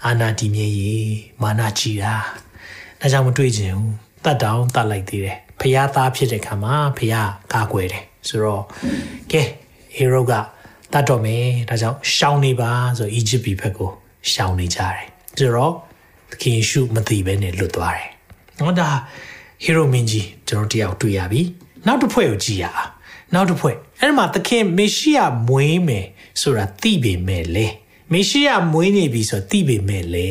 [0.05, 2.15] အာနာတီမြေကြီးမာနာကြည်တာ
[2.99, 7.15] ဒါကြောင့်မတွေ့ချင်ဘူးတတ်တောင်တတ်လိုက်သေးတယ်ဖះသားဖြစ်တဲ့ခါမှာဖះ
[7.53, 8.63] ကာကွယ်တယ်ဆိုတော့
[9.31, 9.41] ကဲ
[9.95, 10.33] ဟီရိုက
[10.93, 13.91] တတ်တော့မယ်ဒါကြောင့်ရှောင်းနေပါဆိုအီဂျစ်ပြည်ဘက်ကို
[14.31, 14.99] ရှောင်းနေကြတယ်
[15.37, 15.73] ဆိုတော့
[16.31, 18.09] သခင်ယေရှုမသိဘဲနဲ့လွတ်သွားတယ်။
[18.59, 18.89] နော်ဒါ
[19.63, 21.41] ဟီရိုမင်းကြီးကျွန်တော်တယောက်တွေ့ရပြီ။
[21.87, 22.89] နောက်တစ်ဖွဲ့ကိုကြည့်ရအောင်။
[23.33, 26.05] နောက်တစ်ဖွဲ့အဲ့ဒီမှာသခင်မေရှိယမွေးမယ်
[26.41, 27.67] ဆိုတာသိပေမဲ့လေ
[28.11, 30.29] မေရှိယမွေးနေပြီဆိုသိပေမဲ့လေ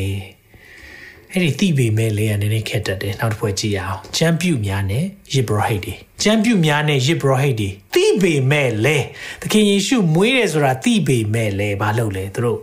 [1.35, 8.97] အဲ့ဒီသိပေမဲ့လေကနည်းနည်းခက်တတ်တယ်နောက်တစ်ဖွဲ့ကြည့်ရအောင်။ချမ်ပြူများနဲ့ယစ်ဘရဟိတ်တွေချမ်ပြူများနဲ့ယစ်ဘရဟိတ်တွေသိပေမဲ့လေ
[9.41, 12.59] သခင်ယေရှုမွေးတယ်ဆိုတာသိပေမဲ့လေဘာလို့လဲသူတို့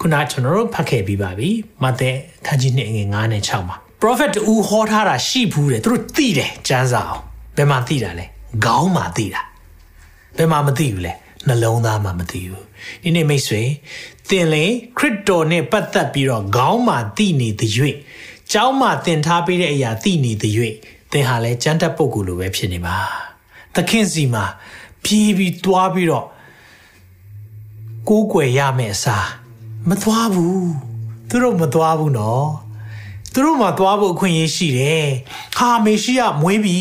[0.00, 1.50] ခုနကျွန်တော်တို့ဖတ်ခဲ့ပြီးပါပြီ
[1.82, 2.10] မဿဲ
[2.46, 7.22] ခန်းကြီး2ငွေ9နဲ့6မှာ prophet တူဟောထားတာရှိဘူးတယ်သူတို့သိတယ်ကျမ်းစာအောင်
[7.56, 8.26] ဘယ်မှာသိတာလဲ
[8.64, 9.42] ခေါင်းမှာသိတာ
[10.36, 11.12] ဘယ်မှာမသိဘူးလဲ
[11.48, 12.64] နှလုံးသားမှာမသိဘူး
[13.02, 13.62] ဒီနေ့မိတ်ဆွေ
[14.28, 14.64] သင်လေ
[14.98, 17.70] ခရစ်တော်နဲ့ပတ်သက်ပြီးတော့ခေါင်းမှာသိနေတဲ့၍
[18.52, 20.52] ကျောင်းမှာသင်ထားပေးတဲ့အရာသိနေတဲ့၍
[21.12, 22.96] သင်ဟာလဲကြမ်းတက်ပုဂ္ဂိုလ်လိုပဲဖြစ်နေပါ
[23.74, 24.44] သခင်စီမှာ
[25.04, 26.26] ပြေးပြီးတွားပြီးတော့
[28.08, 29.28] ကိုးကွယ်ရမယ့်အစား
[29.88, 30.68] မသွားဘူး
[31.28, 32.48] သူတို့မသွားဘူးနော်
[33.32, 35.08] သူတို့မှသွားဖို့အခွင့်အရေးရှိတယ်
[35.56, 36.78] ဟာမေရှိယမွေးပြီ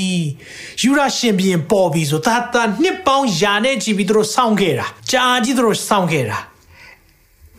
[0.81, 6.39] ယူရရှင်ပြန်ပေါ်ပြီဆိုသာသာနှစ်ပေါင်းယာနဲ့ကြည်ပြီးသူတို့စောင့်ခဲ့တာကြာကြီးသူတို့စောင့်ခဲ့တာ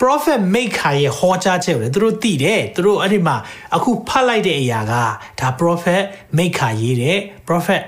[0.00, 3.36] prophet maker ရဲ့ဟောကြားချက်ကိုလည်းသူတို့သိတယ်သူတို့အဲ့ဒီမှာ
[3.76, 4.92] အခုဖတ်လိုက်တဲ့အရာက
[5.40, 6.02] ဒါ prophet
[6.38, 7.82] maker ရေးတဲ့ prophet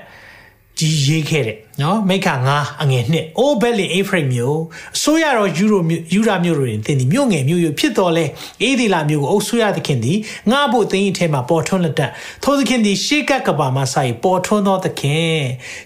[0.79, 4.61] ကြီးရေးခဲ့တဲ့နော်မိခါငါအငယ်နှစ်အိုးဘက်လင်အေဖရိတ်မျိုး
[4.95, 5.81] အစိုးရတော်ယူရို
[6.13, 8.25] ယူရာမျိုးတို့တင်သည်မြို့ငယ်မြို့ရဖြစ်တော်လဲ
[8.61, 10.17] အေးဒီလာမျိုးကိုအုပ်ဆိုးရသခင်သည်
[10.51, 12.01] ငါဖို့သိင်းအထဲမှာပေါ်ထွန်းလက်တ
[12.43, 15.37] ထိုသခင်သည်ရှေးကပ်ကဘာမှာဆိုင်ပေါ်ထွန်းသောသခင်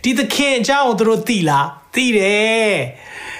[0.04, 2.72] ဒီသခင်အကြောင်းတို့သိလားသိတယ်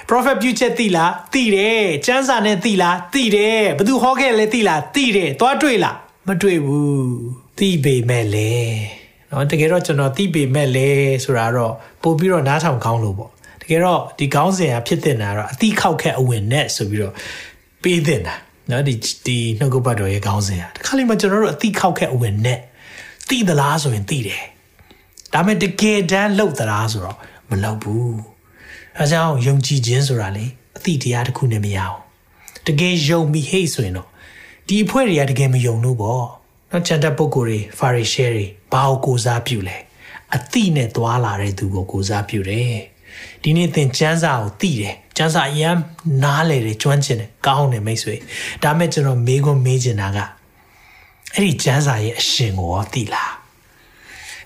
[0.08, 7.16] prophet ပြုချက်သိလားသိတယ်ကျမ်းစာနဲ့သိလားသိတယ်ဘသူဟောခဲ့လဲသိလားသိတယ်သွားတွေ့လားမတွေ့ဘူး
[7.58, 9.01] သိပေမဲ့လေ
[9.32, 10.88] နော်တကယ်တော့ကျွန်တော်သိပေမဲ့လေ
[11.24, 11.72] ဆိုတာတော့
[12.02, 13.30] ပို့ပြီးတော့နားထောင်ကောင်းလို့ပေါ့
[13.62, 17.14] တကယ်တော့ဒီကောင်းစဉ်ကဖြစ်တင်တာတော့အတိခောက်ခက်အဝင်နဲ့ဆိုပြီးတော့
[17.82, 18.34] ပေးတင်တာ
[18.70, 18.94] နော်ဒီ
[19.26, 22.58] ဒီနှုတ်ကပတ်တော်ရဲ့ကောင်းစဉ်ကတခါလေးမှကျွန်တော်တို့အတိခောက်ခက်အဝင်နဲ့
[23.28, 24.42] သိသလားဆိုရင်သိတယ်
[25.32, 27.18] ဒါပေမဲ့တကယ်တမ်းလှုပ်သလားဆိုတော့
[27.50, 28.16] မလှုပ်ဘူး
[28.98, 30.44] အဲကြောင့်ယုံကြည်ခြင်းဆိုတာလေ
[30.76, 31.98] အတိတရားတစ်ခုနဲ့မရအောင်
[32.66, 34.08] တကယ်ယုံပြီးဟိတ်ဆိုရင်တော့
[34.66, 36.24] ဒီအဖွဲ့တွေကတကယ်မယုံလို့ပေါ့
[36.72, 39.76] နော်ချန်တဲ့ပုဂ္ဂိုလ်တွေဖာရီရှဲတွေဘာကိုကိုစားပြုလဲ
[40.34, 42.76] အတိနဲ့သွားလာတဲ့သူကိုကိုစားပြုတယ်
[43.42, 45.76] ဒီနေ့သင်ကျမ်းစာကိုသိတယ်ကျမ်းစာအရန်
[46.22, 48.14] နားလေတယ်ကျွမ်းကျင်တယ်ကောင်းတယ်မိတ်ဆွေ
[48.62, 50.18] ဒါမဲ့ကျွန်တော်မေးခွန်းမေးချင်တာက
[51.34, 53.32] အဲ့ဒီကျမ်းစာရဲ့အရှင်ကိုရောသိလား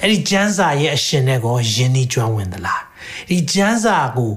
[0.00, 2.82] အဲ့ဒီကျမ်းစာရဲ့အရှင်နဲ့ကိုယဉ်ဤကျွမ်းဝင်သလား
[3.28, 4.32] ဒီကျမ်းစာကို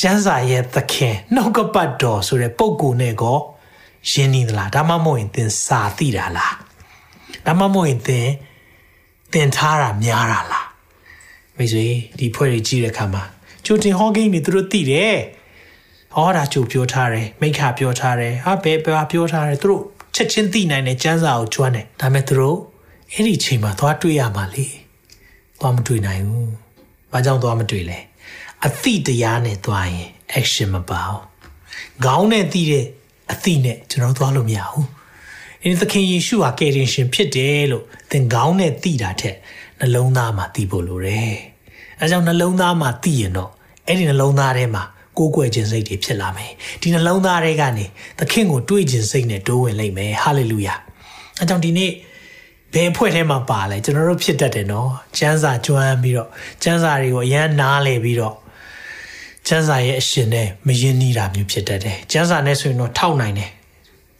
[0.00, 3.38] ကျမ်းစာရဲ့သခင်နှုတ်ကပတ်တော်ဆိုတဲ့ပုံကိုနဲ့ကို
[4.10, 6.54] ယဉ်ဤသလားဒါမှမဟုတ်ရင်သင်စာသိတာလား
[7.46, 8.28] ဒါမှမဟုတ်ရင်သင်
[9.32, 10.68] သင်ထားတာများတာလား
[11.56, 11.86] မိတ်ဆွေ
[12.18, 13.22] ဒီဖွဲ့တွေကြည့်တဲ့အခါမှာ
[13.64, 15.16] ကျိုတင်ဟောကိန်းတွေသူတို့သိတယ်
[16.14, 19.82] ဟောတာကျိုပြောထားတယ်မိခါပြောထားတယ်ဟာဘယ်ဘယ်ပြောထားတယ်သူတို့
[20.14, 22.58] ချက်ချင်းသိနိုင်တယ်စမ်းစာကိုကျွမ်းတယ်ဒါပေမဲ့သူတို့
[23.12, 24.66] အဲ့ဒီချိန်မှာသွားတွေ့ရမှာလေ
[25.60, 26.52] သွားမတွေ့နိုင်ဘူး
[27.12, 27.98] ဘာကြောင့်သွားမတွေ့လဲ
[28.66, 31.22] အသိတရားနဲ့သွားရင် action မပါဘူး
[32.04, 32.86] ခေါင်းနဲ့သိတဲ့
[33.32, 34.88] အသိနဲ့ကျွန်တော်သွားလို့မရဘူး
[35.64, 39.36] အင်းသခင်ယေရှုဟာကယ်တင်ရှင်ဖြစ်တယ်လို့သင်ကောင်းနဲ့သိတာထက်
[39.80, 41.34] နှလုံးသားမှာသိဖို့လိုတယ်။
[42.00, 43.50] အဲကြောင့်နှလုံးသားမှာသိရင်တော့
[43.86, 44.82] အဲ့ဒီနှလုံးသားထဲမှာ
[45.18, 47.86] ကိုးကွယ်ခြင်းစိတ်တွေဖြစ်လာမယ်။ဒီနှလုံးသားထဲကနေ
[48.18, 50.74] သခင်ကိုတွေးခြင်းစိတ်နဲ့တိုးဝင်လိမ့်မယ်။ဟာလေလုယာ။
[51.40, 51.90] အဲကြောင့်ဒီနေ့
[52.74, 56.28] ဘယ်အဖွဲ့ထဲမှာပါလဲကျွန်တော်တို့ဖြစ်တတ်တယ်နော်။ကျမ်းစာကျွမ်းပြီးတော့
[56.62, 58.34] ကျမ်းစာတွေကိုအရန်နားလည်ပြီးတော့
[59.48, 63.50] ကျမ်းစာရဲ့အရှင်နဲ့မယဉ်နေတာမျိုးဖြစ်တတ်တယ်။ကျမ်းစာနဲ့ဆိုရင်တော့ထောက်နိုင်တယ်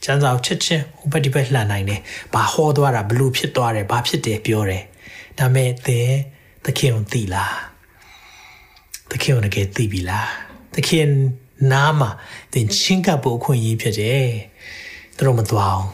[0.05, 2.01] ကျမ်းစာကိုချက်ချင်းဟိုဘက်ဒီဘက်လှန်နိုင်တယ်။
[2.35, 4.83] ဘာဟောသွားတာဘလို့ဖြစ်သွားတယ်ဘာဖြစ်တယ်ပြောတယ်။
[5.39, 6.11] ဒါမဲ့သင်
[6.65, 7.55] သခင်ကိုသိလား။
[9.11, 10.29] သခင်ကိုတကယ်သိပြီလား။
[10.75, 11.07] သခင်
[11.73, 12.11] နားမှာ
[12.53, 14.27] သင်ချင်းကပ်ဖို့အခွင့်အရေးဖြစ်တယ်။
[15.17, 15.89] သူတို့မသွားအောင်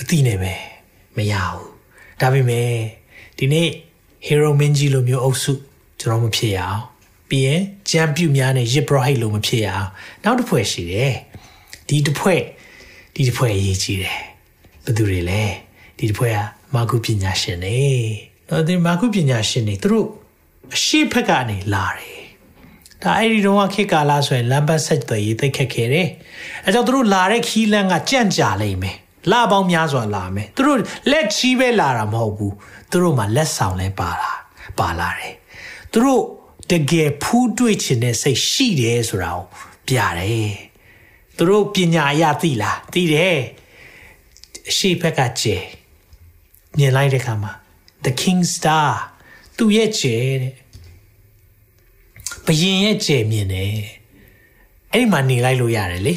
[0.00, 0.54] အတိနဲ့ပဲ
[1.16, 1.66] မရဘူး။
[2.20, 2.70] ဒါပေမဲ့
[3.38, 3.68] ဒီနေ့
[4.26, 5.52] hero မင်းကြီးလိုမျိုးအုပ်စု
[6.00, 6.82] ကျွန်တော်မဖြစ်ရအောင်။
[7.32, 9.90] ပြီးရင်ဂျမ်ပြူများနဲ့ရစ်ဘရဟိတ်လိုမဖြစ်ရအောင်။
[10.24, 11.14] နောက်တစ်ဖွဲ့ရှိတယ်။
[11.88, 12.42] ဒီတစ်ဖွဲ့
[13.14, 14.20] ဒီတစ်ဖွဲ့အရေးကြီးတယ်
[14.84, 15.42] ဘယ်သူတွေလဲ
[15.98, 16.38] ဒီတစ်ဖွဲ့က
[16.74, 17.80] မာကုပညာရှင်တွေ
[18.48, 20.06] နော်ဒီမာကုပညာရှင်တွေသူတို့
[20.74, 22.22] အရှိဖက်ကနေလာတယ်
[23.02, 26.08] ဒါအဲ့ဒီတော့ခေတ်ကာလဆိုရင်လမ်းပတ်ဆက်သွယ်ရေးသိခက်ခဲတယ်
[26.64, 28.96] အဲကြောင့်သူတို့လာတဲ့ခီးလန်းကကြန့်ကြာလိမ့်မယ်
[29.32, 30.78] လာပေါင်းများစွာလာမယ်သူတို့
[31.10, 32.54] လက်ချီးပဲလာတာမဟုတ်ဘူး
[32.90, 34.32] သူတို့မှလက်ဆောင်လဲပါလာ
[34.78, 35.34] ပါလာတယ်
[35.92, 36.22] သူတို့
[36.72, 39.44] တကယ်ဖူးတွေ့ခြင်းနဲ့စိတ်ရှိတယ်ဆိုတာကို
[39.86, 40.52] ပြတယ်
[41.36, 43.38] သူတို့ပညာအရသိလားသိတယ်
[44.70, 45.56] အရှိဘက်ကကျဲ
[46.76, 47.52] မြင်လိုက်တဲ့အခါမှာ
[48.04, 48.90] the king star
[49.56, 50.52] သူရဲ့ကျဲတဲ့
[52.46, 53.74] ဘယင်ရဲ့ကျဲမြင်တယ်
[54.92, 56.14] အဲ့ဒီမှာနေလိုက်လို့ရတယ်လေ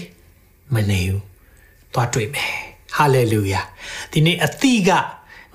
[0.73, 1.23] မနေဘူး
[1.93, 2.53] သွားတွေ့မယ်
[2.95, 3.61] ဟာလေလုယာ
[4.11, 4.89] ဒီနေ့အတိက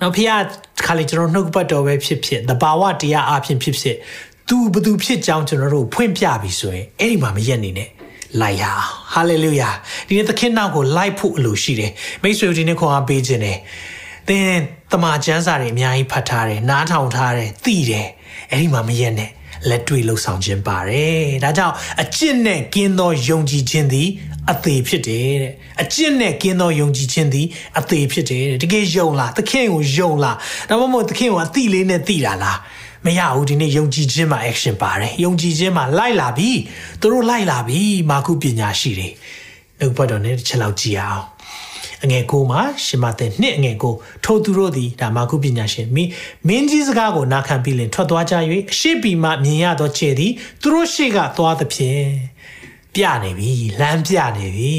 [0.01, 0.43] နော်ဖခင်
[0.85, 3.97] ခါလေကျွန်တော်နှုတ်ပတ်တော်ပဲဖြစ်ဖြစ်တဘာဝတရားအဖြစ်ဖြစ်ဖြစ်
[4.51, 7.89] သူဘသူဖြစ်ကြောင်းကျွန်တော်တို့ဖွင့်ပြပြီဆိုရင်အဲ့ဒီမှာမရက်နေနဲ့
[8.41, 8.83] လိုက်ရအောင်
[9.13, 9.69] ဟာလေလုယာ
[10.07, 11.91] ဒီနေ့သခင်နောက်ကိုလိုက်ဖို့အလိုရှိတယ်
[12.23, 13.57] မိတ်ဆွေဒီနေ့ခွန်အားပေးခြင်းတယ်
[14.27, 14.47] သင်
[14.91, 18.07] တမန်ကျမ်းစာတွေအများကြီးဖတ်ထားတယ်နားထောင်ထားတယ်သိတယ်
[18.49, 19.31] အဲ့ဒီမှာမရက်နဲ့
[19.69, 24.07] လက်တွေ့လှုပ်ဆောင်ခြင်းပါတယ်ဒါကြောင့်အကျင့်နဲ့ကင်းသောယုံကြည်ခြင်းသည်
[24.51, 27.47] အသေးဖြစ်တယ်တဲ့အကျင့်နဲ့ကင်းသောယုံကြည်ခြင်းသည်
[27.79, 30.37] အသေးဖြစ်တယ်တဲ့တကယ်ယုံလားသခင်ကိုယုံလား
[30.69, 32.57] ဒါမှမဟုတ်သခင်ကိုအတိလေးနဲ့သိတာလား
[33.05, 36.51] မရဘူးဒီနေ့ယုံကြည်ခြင်းမှာ action ပါတယ်ယုံကြည်ခြင်းမှာလိုက်လာပြီ
[37.01, 39.09] သူတို့လိုက်လာပြီမာကုပညာရှိတွေ
[39.79, 41.23] နှုတ်ပတ်တော်နဲ့တစ်ချက်လောက်ကြည့်အောင်
[42.03, 46.11] အငယ်ကိုမှာရှင်မတဲ့နှစ်အငယ်ကိုထိုသူတို့သည်ဒါမာကုပညာရှင်မင်း
[46.47, 48.35] မင်းကြီးစကားကိုနာခံပြီးလင်ထွက်သွားကြ၍
[48.71, 52.05] အရှိပီမှမြင်ရသောခြေသည်သူတို့ရှေ့ကသွားသဖြင့်
[52.95, 54.77] ပြနေပြီလမ်းပြနေပြီ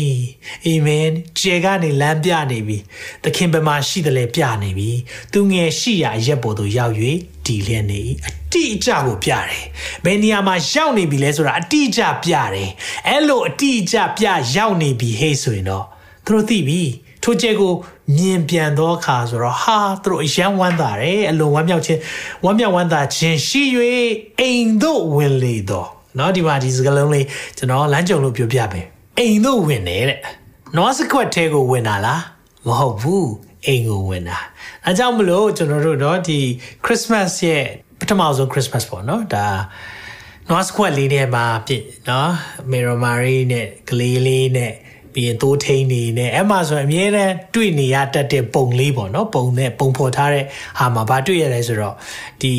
[0.67, 2.77] အာမင်ခြေကနေလမ်းပြနေပြီ
[3.23, 4.91] သခင်ဘယ်မှာရှိတယ်လဲပြနေပြီ
[5.33, 6.95] သူငယ်ရှိရာအရက်ပေါ်သို့ရောက်၍
[7.47, 9.63] ဒီလျက်နေအတိအကျကိုပြတယ်
[10.05, 12.71] ဘယ်နေရာမှာရောက်နေပြီလဲဆိုတာအတိအကျပြတယ်
[13.09, 14.25] အဲ့လိုအတိအကျပြ
[14.57, 15.85] ရောက်နေပြီဟေ့ဆိုရင်တော့
[16.27, 16.83] သူတို့သိပြီ
[17.23, 17.73] ထိုကျဲကို
[18.17, 22.01] မြင်ပြန်သောအခါဆိုတော့ဟာသူတို့အယံဝမ်းသာတယ်အလွန်ဝမ်းမြောက်ခြင်း
[22.45, 23.63] ဝမ်းမြောက်ဝမ်းသာခြင်းရှိ၍
[24.41, 27.26] အိမ်သို့ဝင်လေတော့ เนาะဒီမှာဒီစကားလုံးလေး
[27.58, 28.86] ကျွန်တော်လမ်းကြုံလို့ပြောပြမယ်
[29.18, 30.20] အိမ်သို့ဝင်တယ်တဲ့
[30.76, 32.22] နွားစခွက်ထဲကိုဝင်တာလား
[32.68, 33.32] မဟုတ်ဘူး
[33.66, 34.38] အိမ်ကိုဝင်တာ
[34.86, 36.40] အဲကြောင့်မလို့ကျွန်တော်တို့เนาะဒီ
[36.86, 37.64] Christmas ရဲ့
[38.00, 39.48] ပထမဆုံး Christmas ပေါ့เนาะဒါ
[40.50, 42.28] နွားစခွက်လေးထဲမှာပြည့်เนาะ
[42.72, 44.74] မေရိုမာရီနဲ့ကလေးလေးနဲ့
[45.14, 50.46] ပြီးရင်သိုးထိန်နေနဲ့အဲ့မှာဆိုအမြဲတမ်းတွေ့နေရတတ်တဲ့ပုံလေးပေါ့နော်ပုံနဲ့ပုံဖော်ထားတဲ့
[50.80, 51.96] ဟာမှာဗာတွေ့ရလဲဆိုတော့
[52.42, 52.54] ဒီ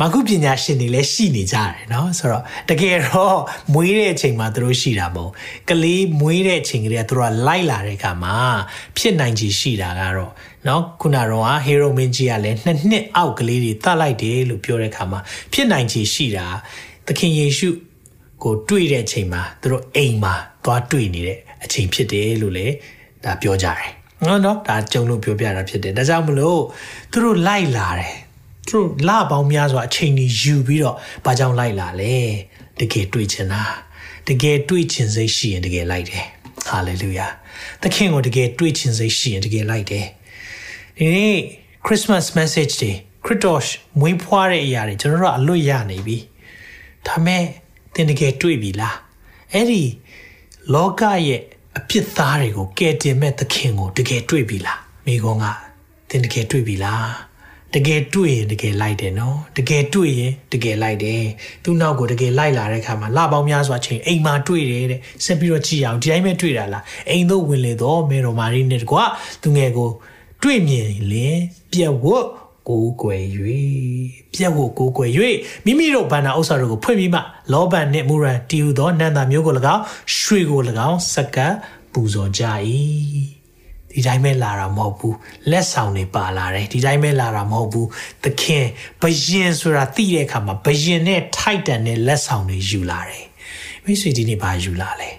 [0.00, 3.38] မကုပညာရှင်တွေလည်းရှိနေကြတယ်เนาะဆိုတော့တကယ်တော့
[3.74, 5.32] မွေးတဲ့အချိန်မှာသူတို့ရှိတာမဟုတ်
[5.70, 8.36] ကလေးမွေးတဲ့အချိန်ကလေးကသူတို့ကလိုက်လာတဲ့အခါမှာ
[8.96, 10.32] ဖြစ်နိုင်ချေရှိတာကတော့
[10.64, 15.20] เนาะခုနကတော့ဟေရိုမင်းကြီးကလည်းနှစ်နှစ်အောက်ကလေးတွေတတ်လိုက်တယ်လို့ပြောတဲ့အခါမှာ
[15.52, 16.46] ဖြစ်နိုင်ချေရှိတာ
[17.06, 17.68] သခင်ယေရှု
[18.42, 22.74] ကိုတွေ့တဲ့အချိန်မှာသူတို့အိမ်မှာသွားတွေ့နေတဲ့အချိန်ဖြစ်တယ်လို့လည်း
[23.24, 23.90] ဒါပြောကြတယ်
[24.26, 26.60] နော်နော်ဒါကြုံလို့ပြောပြတာဖြစ်တယ်ဒါကြောင့်မလို့
[27.12, 28.14] သူတို့လိုက်လာတယ်
[28.67, 32.15] သူတို့လပေါင်းများစွာအချိန်ကြီးယူပြီးတော့ဘာကြောင့်လိုက်လာလဲ
[32.79, 33.63] တကယ်တွေ့ချင်တာ
[34.27, 36.25] တကယ်တွေ့ချင်စိတ်ရှိရင်တကယ်လိုက်တယ်
[36.67, 37.27] ဟာလေလုယာ
[37.81, 40.05] သခင်ကိုတကယ်တွေ့ချင်စိတ်ရှိရင်တကယ်လိုက်တယ်
[40.97, 41.37] ဒီနေ့
[41.85, 42.91] Christmas message တွေ
[43.25, 43.61] ခရစ်တော်
[43.99, 46.17] မွေးဖွားတဲ့အရာတွေကျွန်တော်တို့အလွတ်ရနေပြီ
[47.07, 47.43] ဒါမဲ့
[47.93, 48.97] သင်တကယ်တွေ့ပြီလား
[49.53, 49.83] အဲ့ဒီ
[50.73, 51.41] လောကရဲ့
[51.77, 55.45] အပြစ်သားတွေကိုကယ်တင်မဲ့သခင်ကိုတကယ်တွေ့ပြီလားမိကုန်းက
[56.09, 57.07] သင်တကယ်တွေ့ပြီလား
[57.75, 61.23] တကယ်တွေ့ရင်တကယ်လိုက်တယ်နော်တကယ်တွေ့ရင်တကယ်လိုက်တယ်
[61.63, 69.03] သူ့နောက်ကိုတကယ်လိုက်လာတဲ့ခါမှာလပေါင်းများစွာချိန်အိမ်မှာတွေ့တယ်တဲ့ဆက်ပြီးတော့ကြည့်အောင်ဒီတိုင်းပဲတွေ့တာလားအိမ်သို့ဝင်လေတော့မေတော်မာရီနဲ့တကွာ
[69.41, 69.89] သူငယ်ကို
[70.43, 71.37] တွေ့မြင်လင်
[71.71, 72.27] ပြက်ဝတ်
[72.69, 73.23] ကိုးကွယ်၍
[74.33, 75.11] ပြက်ဖို့ကိုးကွယ်၍
[75.65, 77.19] မိမိတို့ဗန္နာဥစ္စာတို့ကိုဖွင့်ပြီးမှ
[77.51, 79.83] လောဘန်နှင့်မူရန်တီယူသောနန္တာမျိုးကို၎င်း
[80.19, 81.53] ရွှေကို၎င်းစက္ကပ်
[81.93, 82.43] ပူဇော်ကြ၏
[83.95, 85.15] ဒီတိုင်းပဲလာတာမဟုတ်ဘူး
[85.51, 87.87] လက်ဆောင်တွေပါလာတယ်ဒီတိုင်းပဲလာတာမဟုတ်ဘူး
[88.23, 88.65] သခင်
[89.01, 93.25] ဘယင်ဆိုတာသိတဲ့အခါမှာဘယင်နဲ့ထိုက်တန်တဲ့လက်ဆောင်တွေယူလာတယ်
[93.83, 95.09] မိတ်ဆွေဒီနေ့ဘာယူလာလဲ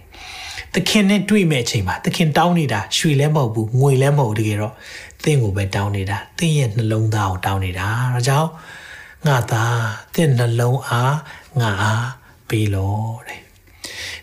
[0.75, 4.75] သခင်နဲ့တွေ့မဲ့အချိန်မှာသခင်တောင်းနေတာရွှေလည်းမဟုတ်ဘူးငွေလည်းမဟုတ်တကယ်တော့
[5.25, 8.51] သင်ကိုပဲတောင်းနေတာသင်ရဲ့နှလုံးသားကိုတောင်းနေတာဒါကြောင့်
[9.27, 9.81] ငါသား
[10.15, 11.17] သင်နှလုံးအား
[11.61, 12.07] ငါအား
[12.49, 13.46] ပေးလို့တဲ့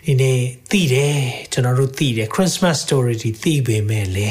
[0.07, 0.39] ဒီနေ့
[0.71, 1.17] သိတယ်
[1.51, 4.29] ကျွန်တော်တို့သိတယ် Christmas story ဒီသိပေမဲ့လေ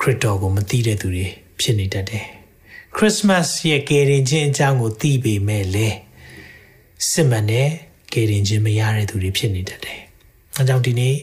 [0.00, 1.26] ခရစ်တော်ကိုမသိတဲ့သူတွေ
[1.60, 2.26] ဖြစ်နေတတ်တယ်
[2.96, 5.88] Christmas ရဲ့ကယ်တင်ခြင်းအကြောင်းကိုသိပေမဲ့လေ
[7.10, 7.68] စစ်မှန်တဲ့
[8.12, 10.00] ကယ်တင်ခြင်းမရတဲ့သူတွေဖြစ်နေတတ်တယ်
[10.56, 11.16] အဲကြောင့်ဒီနေ့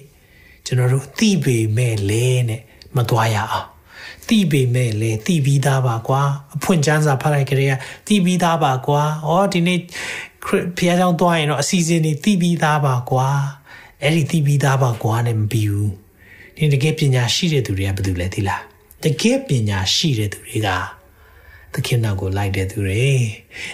[0.65, 2.62] ကျွန်တော်တို့သိပေမဲ့လေနဲ့
[2.95, 3.67] မသွားရအောင်
[4.27, 6.21] သိပေမဲ့လေသိပြီးသားပါကွာ
[6.55, 7.69] အဖွင့်ချမ်းစာဖတ်လိုက်ကြတဲ့
[8.08, 9.79] သိပြီးသားပါကွာဩဒီနေ့
[10.45, 10.55] ဘု
[10.88, 13.29] ရားကျောင်းသွားရင်တော့အစီအစဉ်တွေသိပြီးသားပါကွာ
[14.03, 15.93] အဲ့ဒီသိပြီးသားပါကွာနဲ့မပြီးဘူး
[16.58, 18.62] ဒီတကယ်ပညာရှိတဲ့သူတွေကဘာလို့လဲသိလား
[19.03, 20.69] တကယ်ပညာရှိတဲ့သူတွေက
[21.73, 23.05] သခင်နောက်ကိုလိုက်တဲ့သူတွေ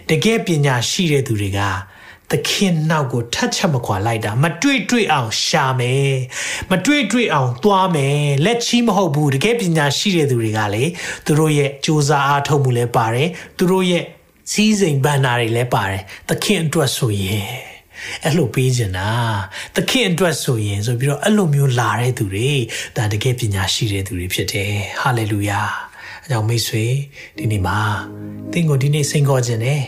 [0.10, 1.60] တကယ်ပညာရှိတဲ့သူတွေက
[2.32, 6.14] သခင်နောက်ကိုထတ်ချက်မခွာလိုက်တာမတွေ့တွေ့အောင်ရှာမယ်
[6.72, 10.84] မတွေ့တွေ့အောင်သွားမယ်လက်ချီးမဟုတ်ဘူးတကယ်ပညာရှိတဲ့သူတွေကလေ
[11.26, 14.04] သူတို့ရဲ့စ조사အားထုတ်မှုလည်းပါတယ်သူတို့ရဲ့
[14.52, 17.50] စီးစိမ်ဘန္နာတွေလည်းပါတယ်သခင်အတွက်ဆိုရင်
[18.24, 19.10] အဲ့လိုပေးချင်တာ
[19.76, 22.52] သခင်အတွက်ဆိုရင်ဆိုပြီးတော့အဲ့လိုမျိုးလာတဲ့သူတွေ
[22.98, 25.62] ဒါတကယ်ပညာရှိတဲ့သူတွေဖြစ်တယ်ဟာလေလုယာ
[26.24, 26.86] အကြောင်းမိတ်ဆွေ
[27.38, 27.80] ဒီနေ့မှာ
[28.52, 29.82] သင်ကိုဒီနေ့စိန်ခေါ်ခြင်းနဲ့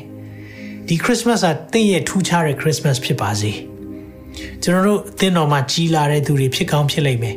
[0.87, 3.51] ဒီ Christmas ကတင့်ရဲ့ထူးခြားတဲ့ Christmas ဖြစ်ပါစေ
[4.63, 7.35] ကျွန်တော်တို့အသင်းတော်မှာကြီးလာတဲ့သူတွေဖြစ်ကောင်းဖြစ်လိမ့်မယ်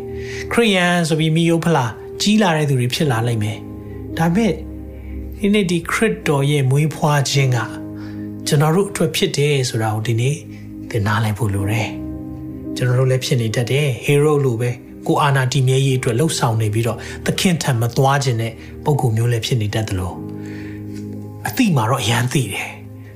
[0.52, 1.86] ခရိယန်ဆိုပြီးမိယုဖလာ
[2.22, 3.58] ကြီးလာတဲ့သူတွေဖြစ်လာလိမ့်မယ်
[4.18, 4.52] ဒါပေမဲ့
[5.40, 7.58] ဒီနေ့ဒီခရစ်တော်ရဲ့မွေးဖွားခြင်းက
[8.46, 10.36] ကျွန်တော်တို့အတွက်ဖြစ်တယ်ဆိုတာကိုဒီနေ့
[10.90, 11.88] သင်နားလည်ဖို့လိုတယ်
[12.76, 14.70] ကျွန်တော်တို့လည်းဖြစ်နေတတ်တယ်ဟေရိုလိုပဲ
[15.06, 18.52] ကိုအာနာတီမြဲရေးအတွက်လှုပ်ဆောင်နေပြီးတော့သခင်ထံမသွားခြင်းနဲ့
[18.84, 20.16] ပုံကူမျိုးလည်းဖြစ်နေတတ်တယ်လို့
[21.46, 22.70] အတိမာတော့အရန်သိတယ်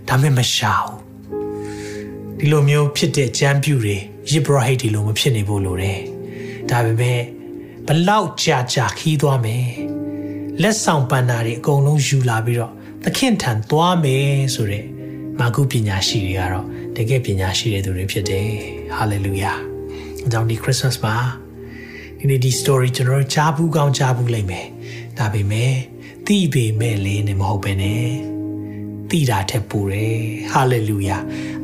[0.08, 0.96] ဒါပေမဲ့မရှာဘူး
[2.38, 3.96] ဒီလိုမျိုးဖြစ်တဲ့ကြမ်းပြူတွေ
[4.30, 6.00] ယစ်ဘရဟိတ်ဒီလိုမဖြစ်နေဖို့လိုတယ်
[6.70, 7.20] ဒါပေမဲ့
[7.86, 9.66] ဘလောက်ကြာကြာခီးသွားမယ်
[10.62, 12.72] လက်ဆောင်ပန်နာတွေအကုန်လုံးယူလာပြီးတော့
[13.04, 14.84] သခင်ထံသွားမယ်ဆိုတဲ့
[15.40, 18.48] မာကုပညာရှိတွေကတော့တကယ်ပညာရှိတဲ့သူတွေဖြစ်တယ်
[18.96, 19.52] ဟာလေလုယာ
[20.26, 21.16] အကြောင်းဒီခရစ်စမတ်မှာ
[22.18, 24.66] ဒီနေ့ဒီ story ကျွန်တော်တို့ကြားဘူးကောင်းကြားဘူးလိမ့်မယ်
[25.18, 25.72] ဒါပေမဲ့
[26.26, 28.06] သိပေမဲ့လေးနေမဟုတ်ပဲနဲ့
[29.10, 30.18] သိတာထက်ပိုတယ်
[30.52, 31.16] ဟာလေလုယာ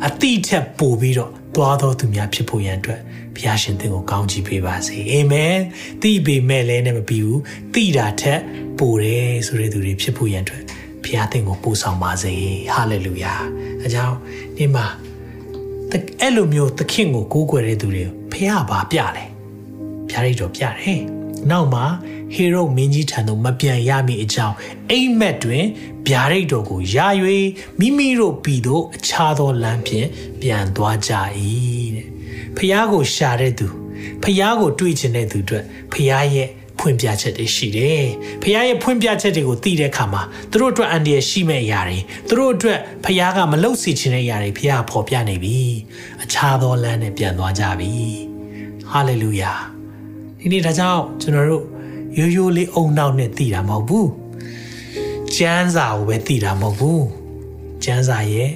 [0.06, 3.00] အသိထက်ပိုပြီးတော့ သွားတော်သူများဖြစ်ဖို့ရန်အတွက်
[3.36, 5.56] ဘုရားရှင်သင်ကိုကောင်းချီးပေးပါစေအာမင်
[6.02, 7.40] သိပေမဲ့လည်းနဲ့မပြီးဘူး
[7.74, 8.40] သိတာထက်
[8.78, 10.64] ပိုတယ်ဆိုတဲ့သူတွေဖြစ်ဖို့ရန်အတွက်
[11.04, 12.34] ဘုရားသင်ကိုပို့ဆောင်ပါစေ
[12.74, 13.34] ဟာလေလုယာ
[13.84, 14.16] အကြောင်း
[14.56, 14.86] ဒီမှာ
[16.20, 19.24] အဲ့လိုမျိုးသခင်ကိုကိုးကွယ်တဲ့သူတွေဘုရားဘာပြလဲ
[20.08, 21.00] ဘုရားရိတ်တော်ပြတယ်
[21.50, 21.84] နောက်မှာ
[22.36, 24.56] ဟေရုမင်းကြီးထံသို့မပြန်ရမည်အကြောင်း
[24.90, 25.64] အိမ်မက်တွင်
[26.06, 27.06] ဗျာဒိတ်တော်ကိုယာ၍
[27.78, 30.08] မိမိတို့ပြည်သို့အခြားသောလမ်းဖြင့်
[30.40, 31.12] ပြန်သွားကြ၏
[31.96, 32.06] တဲ့
[32.56, 33.68] ဖះကိုရှာတဲ့သူ
[34.22, 38.04] ဖះကိုတွေးချင်တဲ့သူအတွက်ဖះရဲ့ဖွင့်ပြချက်တွေရှိတယ်။
[38.42, 45.58] ဖះရဲ့ဖွင့်ပြချက်တွေကိုသိတဲ့အခါမှာသူတို့အတွက်အန်ဒီရရှိမဲ့အရာတွေသူတို့အတွက်ဖះကမလှုပ်စီချင်တဲ့အရာတွေဖះကပေါ်ပြနေပြီ။
[46.22, 47.92] အခြားသောလမ်းနဲ့ပြန်သွားကြပြီ။
[48.90, 49.52] ဟာလေလုယာ။
[50.40, 51.75] ဒီနေ့ဒါကြောင့်ကျွန်တော်တို့
[52.18, 54.06] ရိုးရိုးလေးအုံနောက်နဲ့သိတာမဟုတ်ဘူး။
[55.36, 57.02] ကျမ်းစာကိုပဲသိတာမဟုတ်ဘူး။
[57.84, 58.50] ကျမ်းစာရဲ့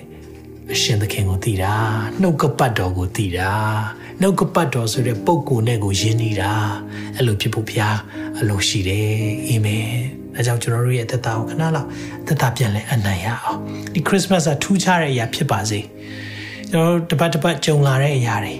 [0.72, 1.74] အရှင်သခင်ကိုသိတာ
[2.20, 3.52] နှုတ်ကပတ်တော်ကိုသိတာ
[4.20, 6.52] နှုတ်ကပတ်တော်ဆိုတဲ့ပုံကိုနဲ့ကိုယဉ်နေတာ
[7.16, 7.98] အဲ့လိုဖြစ်ဖို့ဘုရား
[8.40, 9.10] အလိုရှိတယ်
[9.48, 9.88] အာမင်
[10.34, 11.88] ဒါကြောင့်ကျွန်တော်တို့ရဲ့အသက်တာကိုခဏလောက်
[12.22, 13.58] အသက်တာပြန်လဲအနံ့ရအောင်
[13.94, 15.80] ဒီခရစ်စမတ်ကထူးခြားတဲ့အရာဖြစ်ပါစေ
[16.70, 18.54] ကျွန်တော်တို့တပတ်တပတ်ကြုံလာတဲ့အရာတွေ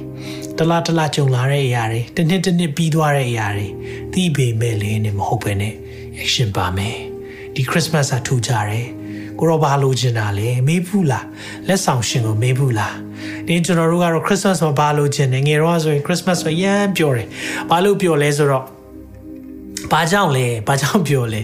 [0.59, 3.67] တလားတလားကြုံလာတဲ့အရာတွေတစ်နှစ်တစ်နှစ်ပြီးသွားတဲ့အရာတွေ
[4.13, 5.75] သိပေမဲ့လည်းနဲ့မဟုတ်ဘဲနဲ့
[6.23, 6.97] action ပါမယ်
[7.55, 8.89] ဒီခရစ်စမတ်ကထူးခြားတယ်
[9.39, 11.27] ကိုရောဘာလိုချင်တာလဲမေးဘူးလား
[11.69, 12.97] လက်ဆောင်ရှင်ကိုမေးဘူးလား
[13.47, 17.29] ဒီကျွန်တော်တို့ကတော့ Christmas မှာဘာလိုချင်တယ်ငယ်တော့ဆိုရင် Christmas ဆိုရမ်းပြောတယ်
[17.71, 18.65] ဘာလို့ပြောလဲဆိုတော့
[19.93, 21.41] ဘာကြောင့်လဲဘာကြောင့်ပြောလဲ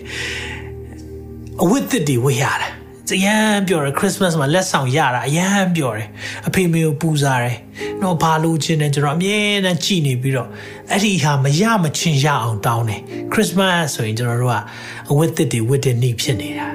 [1.62, 2.68] အဝတ်သစ်တွေဝတ်ရတာ
[3.14, 6.08] အရန်ပြောတယ် Christmas မှာလက်ဆောင်ရတာအရန်ပြောတယ်
[6.48, 7.56] အဖေမေကိုပူစားတယ်
[8.02, 10.48] တော့ဘာလို့ချင်းတယ်ကျွန်တော်အမြဲတမ်းကြည်နေပြီးတော့
[10.90, 13.00] အဲ့ဒီဟာမရမချင်းရအောင်တောင်းတယ်
[13.32, 14.56] Christmas ဆိုရင်ကျွန်တော်တို့က
[15.10, 16.68] အဝတ်သစ်တွေဝတ်တဲ့နေ့ဖြစ်နေတာ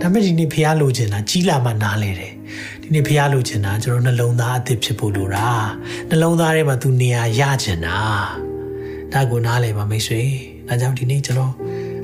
[0.00, 2.32] ဒါပေမဲ့ဒီနေ့ဖះလိုချင်တာကြီးလာမှနားလဲတယ်
[2.82, 5.48] ဒီနေ့ဖះလိုချင်တာကျွန်တော်နှလုံးသားအသစ်ဖြစ်ဖို့လိုတာ
[6.08, 7.98] နှလုံးသားထဲမှာသူနေရာရချင်တာ
[9.12, 10.22] ဒါကိုနားလဲပါမိတ်ဆွေ
[10.68, 11.52] ဒါကြောင့်ဒီနေ့ကျွန်တော်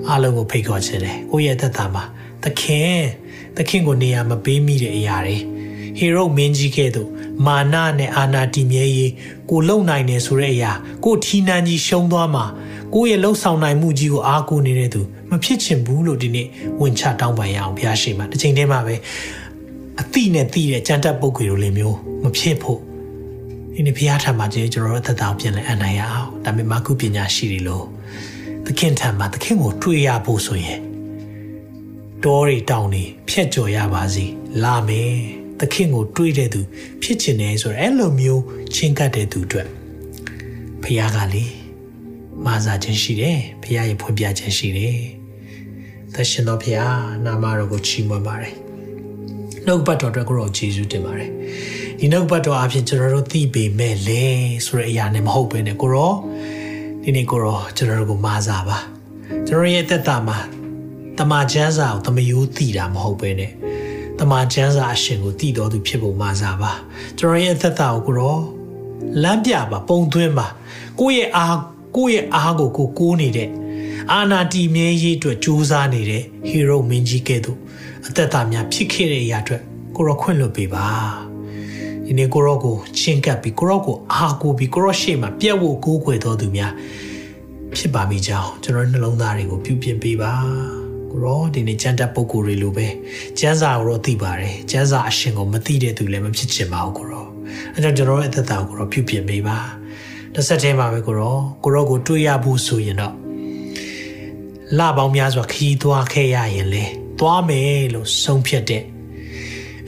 [0.09, 2.05] အားလုံးကိုဖိတ်ခေါ်ချင်တယ်ကိုယ့်ရဲ့သက်တာမှာ
[2.43, 3.01] သခင်
[3.61, 5.37] သခင်ကိုနေရာမပေးမိတဲ့အရာတွေ
[5.99, 7.09] ဟေရုမင်းကြီးကဲ့သို့
[7.47, 9.13] မာနနဲ့အာနာတီမြဲရေး
[9.51, 10.73] ကိုလုံနိုင်တယ်ဆိုတဲ့အရာ
[11.05, 12.45] ကိုထီနန်းကြီးရှုံးသွားမှာ
[12.95, 16.47] ကိုယ့်ရဲ့လှုပ်ဆောင်နိုင်မှုကြီးကိုအားကိုးနေတဲ့သူမဖြစ်ချင်ဘူးလို့ဒီနေ့
[16.81, 18.95] ဝင်ချတောင်းပန်ရအောင်ဘုရားရှိခိုးတစ်ချိန်တည်းမှာပဲ
[20.01, 22.81] အတိနဲ့တိတဲ့ကြံတက်ပုတ်ကွေလိုလေးမျိုးမဖြစ်ဖို့
[23.75, 27.85] ဒီနေ့ဘုရားထံမှာကျေကျွန်တော်တို့သက်တာပြန်လဲအနိုင်ရအောင်ဒါပေမဲ့မကုပညာရှိတယ်လို့
[28.67, 30.81] သခင်ထံမှာသခင်ကိုတွေ့ရဖို့ဆိုရင်
[32.25, 34.25] တောတွေတောင်တွေဖြတ်ကျော်ရပါစီ
[34.63, 35.15] လာမယ်
[35.61, 36.61] သခင်ကိုတွေ့တဲ့သူ
[37.03, 38.43] ဖြစ်ချင်တယ်ဆိုတော့အဲ့လိုမျိုး
[38.75, 39.69] ချင်းကပ်တဲ့သူအတွက်
[40.83, 41.45] ဖခင်ကလေ
[42.47, 44.99] မာစာခြင်းရှိတယ်ဖခင်ရဲ့ဖွင့်ပြခြင်းရှိတယ်
[46.15, 46.79] သရှင်တော်ဖခင်
[47.25, 48.55] နာမတော်ကိုချီးမွမ်းပါတယ်
[49.67, 51.31] နှုတ်ပတ်တော်အတွက်ကိုရောယေရှုတင်ပါတယ်
[51.99, 54.25] ဒီနှုတ်ပတ်တော်အပြင်ကျွန်တော်တို့သိပေမဲ့လေ
[54.67, 56.15] ဆိုတဲ့အရာနဲ့မဟုတ်ဘဲနဲ့ကိုရော
[57.03, 58.79] ဒီနေ့ကိုရောကျွန်တော်တို့ကိုမာစာပါ
[59.47, 60.39] ကျွန်တော်ရဲ့သက်တာမှာ
[61.21, 63.53] တမန်ကျမ်းစာကိုတမယိုးသိတာမဟုတ်ပဲနဲ့
[64.19, 66.73] တမန်ကျမ်းစာအရှင်ကိုတည်တော်သူဖြစ်ဖို့မာစာပါ
[67.19, 68.39] ကျွန်တော်ရဲ့သက်တာကိုကိုရော
[69.23, 70.47] လမ်းပြပါပုံသွင်းပါ
[71.01, 71.59] ကိုယ့်ရဲ့အား
[71.97, 73.49] ကိုယ့်ရဲ့အားကိုကိုကိုးနေတဲ့
[74.13, 77.59] အာနာတီမြဲရေးအတွက်ကြိုးစားနေတဲ့ဟီရိုမင်းကြီးကဲ့သို့
[78.07, 79.63] အသက်တာများဖြစ်ခဲ့တဲ့အရာအတွက်
[79.97, 80.87] ကိုရောခွင့်လွှတ်ပေးပါ
[82.05, 86.73] ဒီနေ့ကိုရောကိုချင်းကပ်ပြီးကိုရောကိုအားကိုပြီးကိုရောရှေ့မှာပြက်ဝကိုးကွယ်တော်သူများ
[87.77, 92.87] ဖြစ်ပါမိကြောင်းကျွန်တော်နှလုံးသားတွေကိုပြုပြင်ပေးပါ ကိုရောဒီနေ့ကျမ်းတက်ပုဂ္ဂိုလ်တွေလိုပဲ
[93.39, 97.27] ကျမ်းစာကိုတော့သိပါတယ်ကျမ်းစာအရှင်ကိုမသိတဲ့သူလည်းမဖြစ်ချင်ပါဘူးကိုရော
[97.75, 99.59] အဲကြောင့်ကျွန်တော်ရဲ့အသက်တာကိုတော့ပြုပြင်ပေးပါ
[100.35, 103.15] တစ်ဆက်တည်းမှာပဲကိုရောကိုရောကိုတွေးရဖို့ဆိုရင်တော့
[104.79, 106.85] လပေါင်းများစွာခီးသွားခဲ့ရရင်လေ
[107.19, 108.83] သွားမယ်လို့ဆုံးဖြတ်တဲ့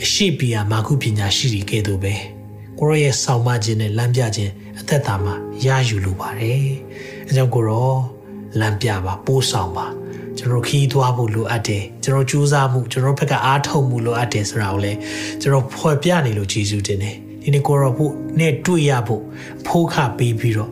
[0.02, 2.14] အရှိပီယာမာကုပညာရှိတွေကဲ့သို့ပဲ
[2.78, 5.34] ကိုရောရဲ့ဆောင်မခြင်းနဲ့လမ်းပြခြင်းအသက်တာမှာ
[5.66, 6.64] ရယူလိုပါတယ်
[7.26, 7.92] အဲကြောင့်ကိုရော
[8.60, 9.86] လမ်းပြပါပိုးဆောင်ပါ
[10.38, 14.98] ကျွန်တော်ခီးသွားဖို့လိုအပ်တယ်ကျွန်တော်ကြိုးစားမှုကျွန်တော်ဘက်ကအားထုတ်မှုလိုအပ်တယ်ဆိုတာကိုလည်း
[15.40, 19.22] ကျွန်တော်ဖွဲ့ပြနေလို့ကျေးဇူးတင်တယ်ဒီနေ့ကိုရောဖို့နဲ့တွေ့ရဖို့
[19.66, 20.70] ဖိုးခပေးပြီးတော့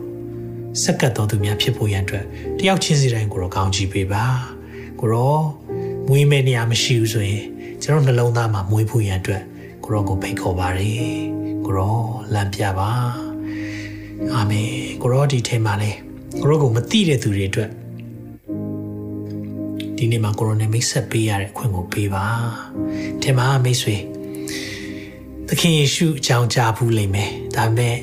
[0.83, 2.25] စက္ကတ်တော်သူများဖြစ်ဖို့ရန်အတွက်
[2.59, 4.25] တယောက်ချင်းစီတိုင်းကိုရောကောင်းချီးပေးပါ
[4.99, 5.37] ကိုရော
[6.07, 7.43] မွေးမဲ့နေရာမရှိဘူးဆိုရင်
[7.83, 9.43] ကျွန်တော်နှလုံးသားမှာမွေးဖို့ရန်အတွက်
[9.83, 11.19] ကိုရောကိုဖိတ်ခေါ်ပါရယ်
[11.65, 11.97] ကိုရော
[12.33, 12.89] လမ်းပြပါ
[14.33, 14.69] အာမင်
[15.01, 15.91] ကိုရောဒီထဲမှာလဲ
[16.41, 17.69] ကိုရောကိုမသိတဲ့သူတွေအတွက်
[20.01, 22.25] ဒီဒီနေ့မှာကိုရိုနာမိတ်ဆက်ပေးရတဲ့အခွင့်ကိုပေးပါ
[23.21, 23.95] ထင်ပါမိတ်ဆွေ
[25.47, 27.97] သခင်ယေရှုအကြောင်းကြားဘူးလိမ့်မယ်ဒါပေမဲ့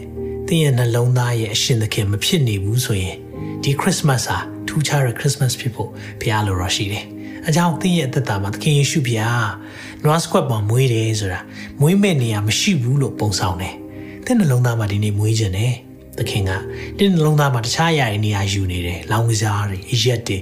[0.47, 3.17] သင်ရဲ့နှလုံးသားရဲ့အရှင်သခင်မဖြစ်နေဘူးဆိုရင်
[3.63, 4.37] ဒီခရစ်စမတ်ဟာ
[4.69, 7.05] ထူးခြားတဲ့ခရစ်စမတ်ဖြစ်ဖို့ဘုရားလိုရရှိတယ်
[7.49, 9.49] အကြောင်းသင်ရဲ့အသက်တာမှာသခင်ယေရှုဘုရား
[10.05, 11.41] နွားစကွက်ပေါ်မွေးတယ်ဆိုတာ
[11.81, 13.75] မွေးမဲ့နေရာမရှိဘူးလို့ပုံဆောင်တယ်
[14.25, 15.75] သင်နှလုံးသားမှာဒီနေ့မွေးခြင်းတယ်
[16.19, 16.51] သခင်က
[16.99, 20.39] တင်းနှလုံးသားမှာတခြားအရာတွေနေရာယူနေတယ်လောင်ကစားတွေအရက်တွေ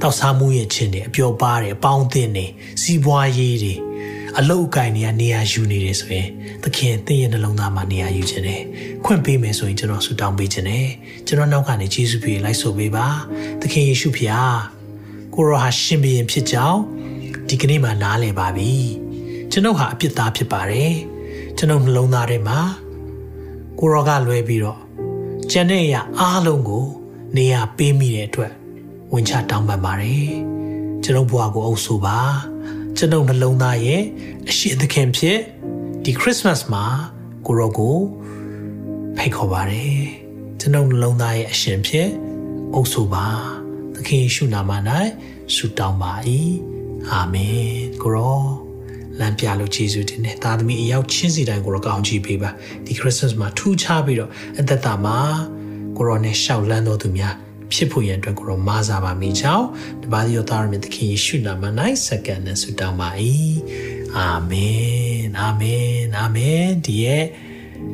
[0.00, 2.46] တောက်စားမှုရဲ့ခြင်းတွေအပျော်ပါးတွေအပေါင်းအသင်းတွေ
[2.82, 3.74] စီးပွားရေးတွေ
[4.38, 6.28] အလုတ်အကင်တွေကနေရာယူနေတယ်ဆိုရင်
[6.62, 8.62] သခင်သင်ရဲ့နှလုံးသားမှာနေရာယူခြင်းတယ်
[9.04, 10.88] ခွင့်ပေးမယ်ဆိုရင်ကျွန်တော်ဆုတောင်းပေးခြင်းတယ်
[11.26, 13.06] ကျွန်တော်နောက်ကနေယေရှုဖေလိုက်ဆိုပေးပါ
[13.60, 14.44] သခင်ယေရှုဖေဟာ
[15.34, 16.80] ကိုရောဟာရှင်ဘရင်ဖြစ်ကြောင်း
[17.48, 18.72] ဒီကနေ့မှနားလည်ပါပြီ
[19.52, 20.92] ကျွန်ုပ်ဟာအပြစ်သားဖြစ်ပါတယ်
[21.58, 22.58] ကျွန်ုပ်နှလုံးသားထဲမှာ
[23.78, 24.83] ကိုရောကလွဲပြီးတော့
[25.50, 26.86] ကျန်တဲ့အရာအားလုံးကို
[27.36, 28.52] နေရာပေးမိတဲ့အတွက်
[29.12, 30.28] ဝင်ချတောင်းပန်ပါတယ်
[31.02, 32.18] ကျွန်ုပ်ဘဝကိုအုပ်ဆိုပါ
[32.96, 34.02] ကျွန်ုပ်နှလုံးသားရဲ့
[34.48, 35.38] အရှိသခင်ဖြစ်
[36.04, 36.84] ဒီခရစ်စမတ်မှာ
[37.46, 37.96] ကိုရောကို
[39.16, 39.96] ဖိတ်ခေါ်ပါတယ်
[40.60, 42.08] ကျွန်ုပ်နှလုံးသားရဲ့အရှင်ဖြစ်
[42.74, 43.26] အုပ်ဆိုပါ
[43.94, 44.70] သခင်ယေရှုနာမ၌
[45.54, 46.12] ဆုတောင်းပါ၏
[47.10, 47.66] အာမင်
[48.02, 48.63] ကိုရော
[49.20, 52.50] လမ်းပြလို့ယေရှုတင်တဲ့သားသမီးအရောက်ချင်းစီတိုင်းကိုရောကောင်းချီးပေးပါ
[52.86, 55.18] ဒီခရစ်စမတ်မှာထူးခြားပြီးတော့အသက်တာမှာ
[55.96, 57.34] ကိုရောနဲ့ရှောက်လန်းတော်သူများ
[57.72, 59.66] ဖြစ်ဖို့ရန်အတွက်ကိုရောမားစားပါမိကြောင်း
[60.02, 61.64] တပါးသောသားရမသခင်ယေရှုနာမ၌
[62.06, 63.08] စက္ကန့်နဲ့ဆုတောင်းပါ၏
[64.16, 67.24] အာမင်အာမင်အာမင်ဒီရဲ့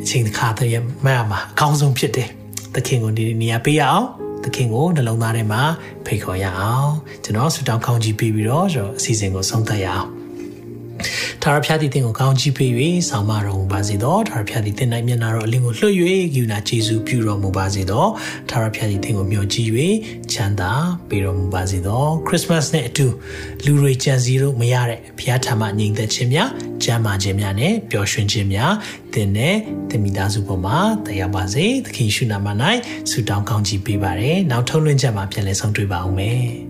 [0.03, 2.29] အချိန်တစ်ခါတည်းမှတ်မှာအကောင်းဆုံးဖြစ်တယ်
[2.75, 4.07] သခင်ကိုဒီနေရာပေးရအောင်
[4.45, 5.63] သခင်ကိုနှလုံးသားထဲမှာ
[6.07, 6.93] ဖိတ်ခေါ်ရအောင်
[7.25, 10.20] ကျွန်တော်ဆုတောင်းကောင်းကြီးပေးပြီးတော့ကျွန်တော်အစီအစဉ်ကိုဆုံးသက်ရအောင်
[11.45, 12.73] ထာဝရဘုရားသည်သင်ကိုကောင်းချီးပေး၍
[13.09, 15.95] ဆောင်မတော်မူပါစေသောထာဝရဘုရားသည်သင်၌မျက်နာတော်အလင်းကိုလွှတ်၍
[16.35, 18.07] ဂိူနာကျေးဇူးပြုတော်မူပါစေသော
[18.51, 19.71] ထာဝရဘုရားသည်သင်ကိုမျှော်ကြည့်၍
[20.33, 20.73] ချမ်းသာ
[21.09, 23.07] ပေးတော်မူပါစေသောခရစ်စမတ်နဲ့အတူ
[23.65, 26.51] လူတွေကြံစည်လို့မရတဲ့ဘုရားထံမှညီသက်ခြင်းများ
[26.85, 28.73] ကျမ်းမာခြင်းများနဲ့ပျော်ရွှင်ခြင်းများ
[29.13, 29.57] သင်နဲ့
[29.91, 32.49] သင်မိသားစုပေါ်မှာတရားပါစေသခင်ရှုနာမ၌
[33.11, 36.70] ဆုတောင်းကောင်းချီးပေးပါရယ်နောက်ထုံးလွှင့်ချက်မှာပြန်လည်ဆုံးတွေ့ပါအောင်မယ်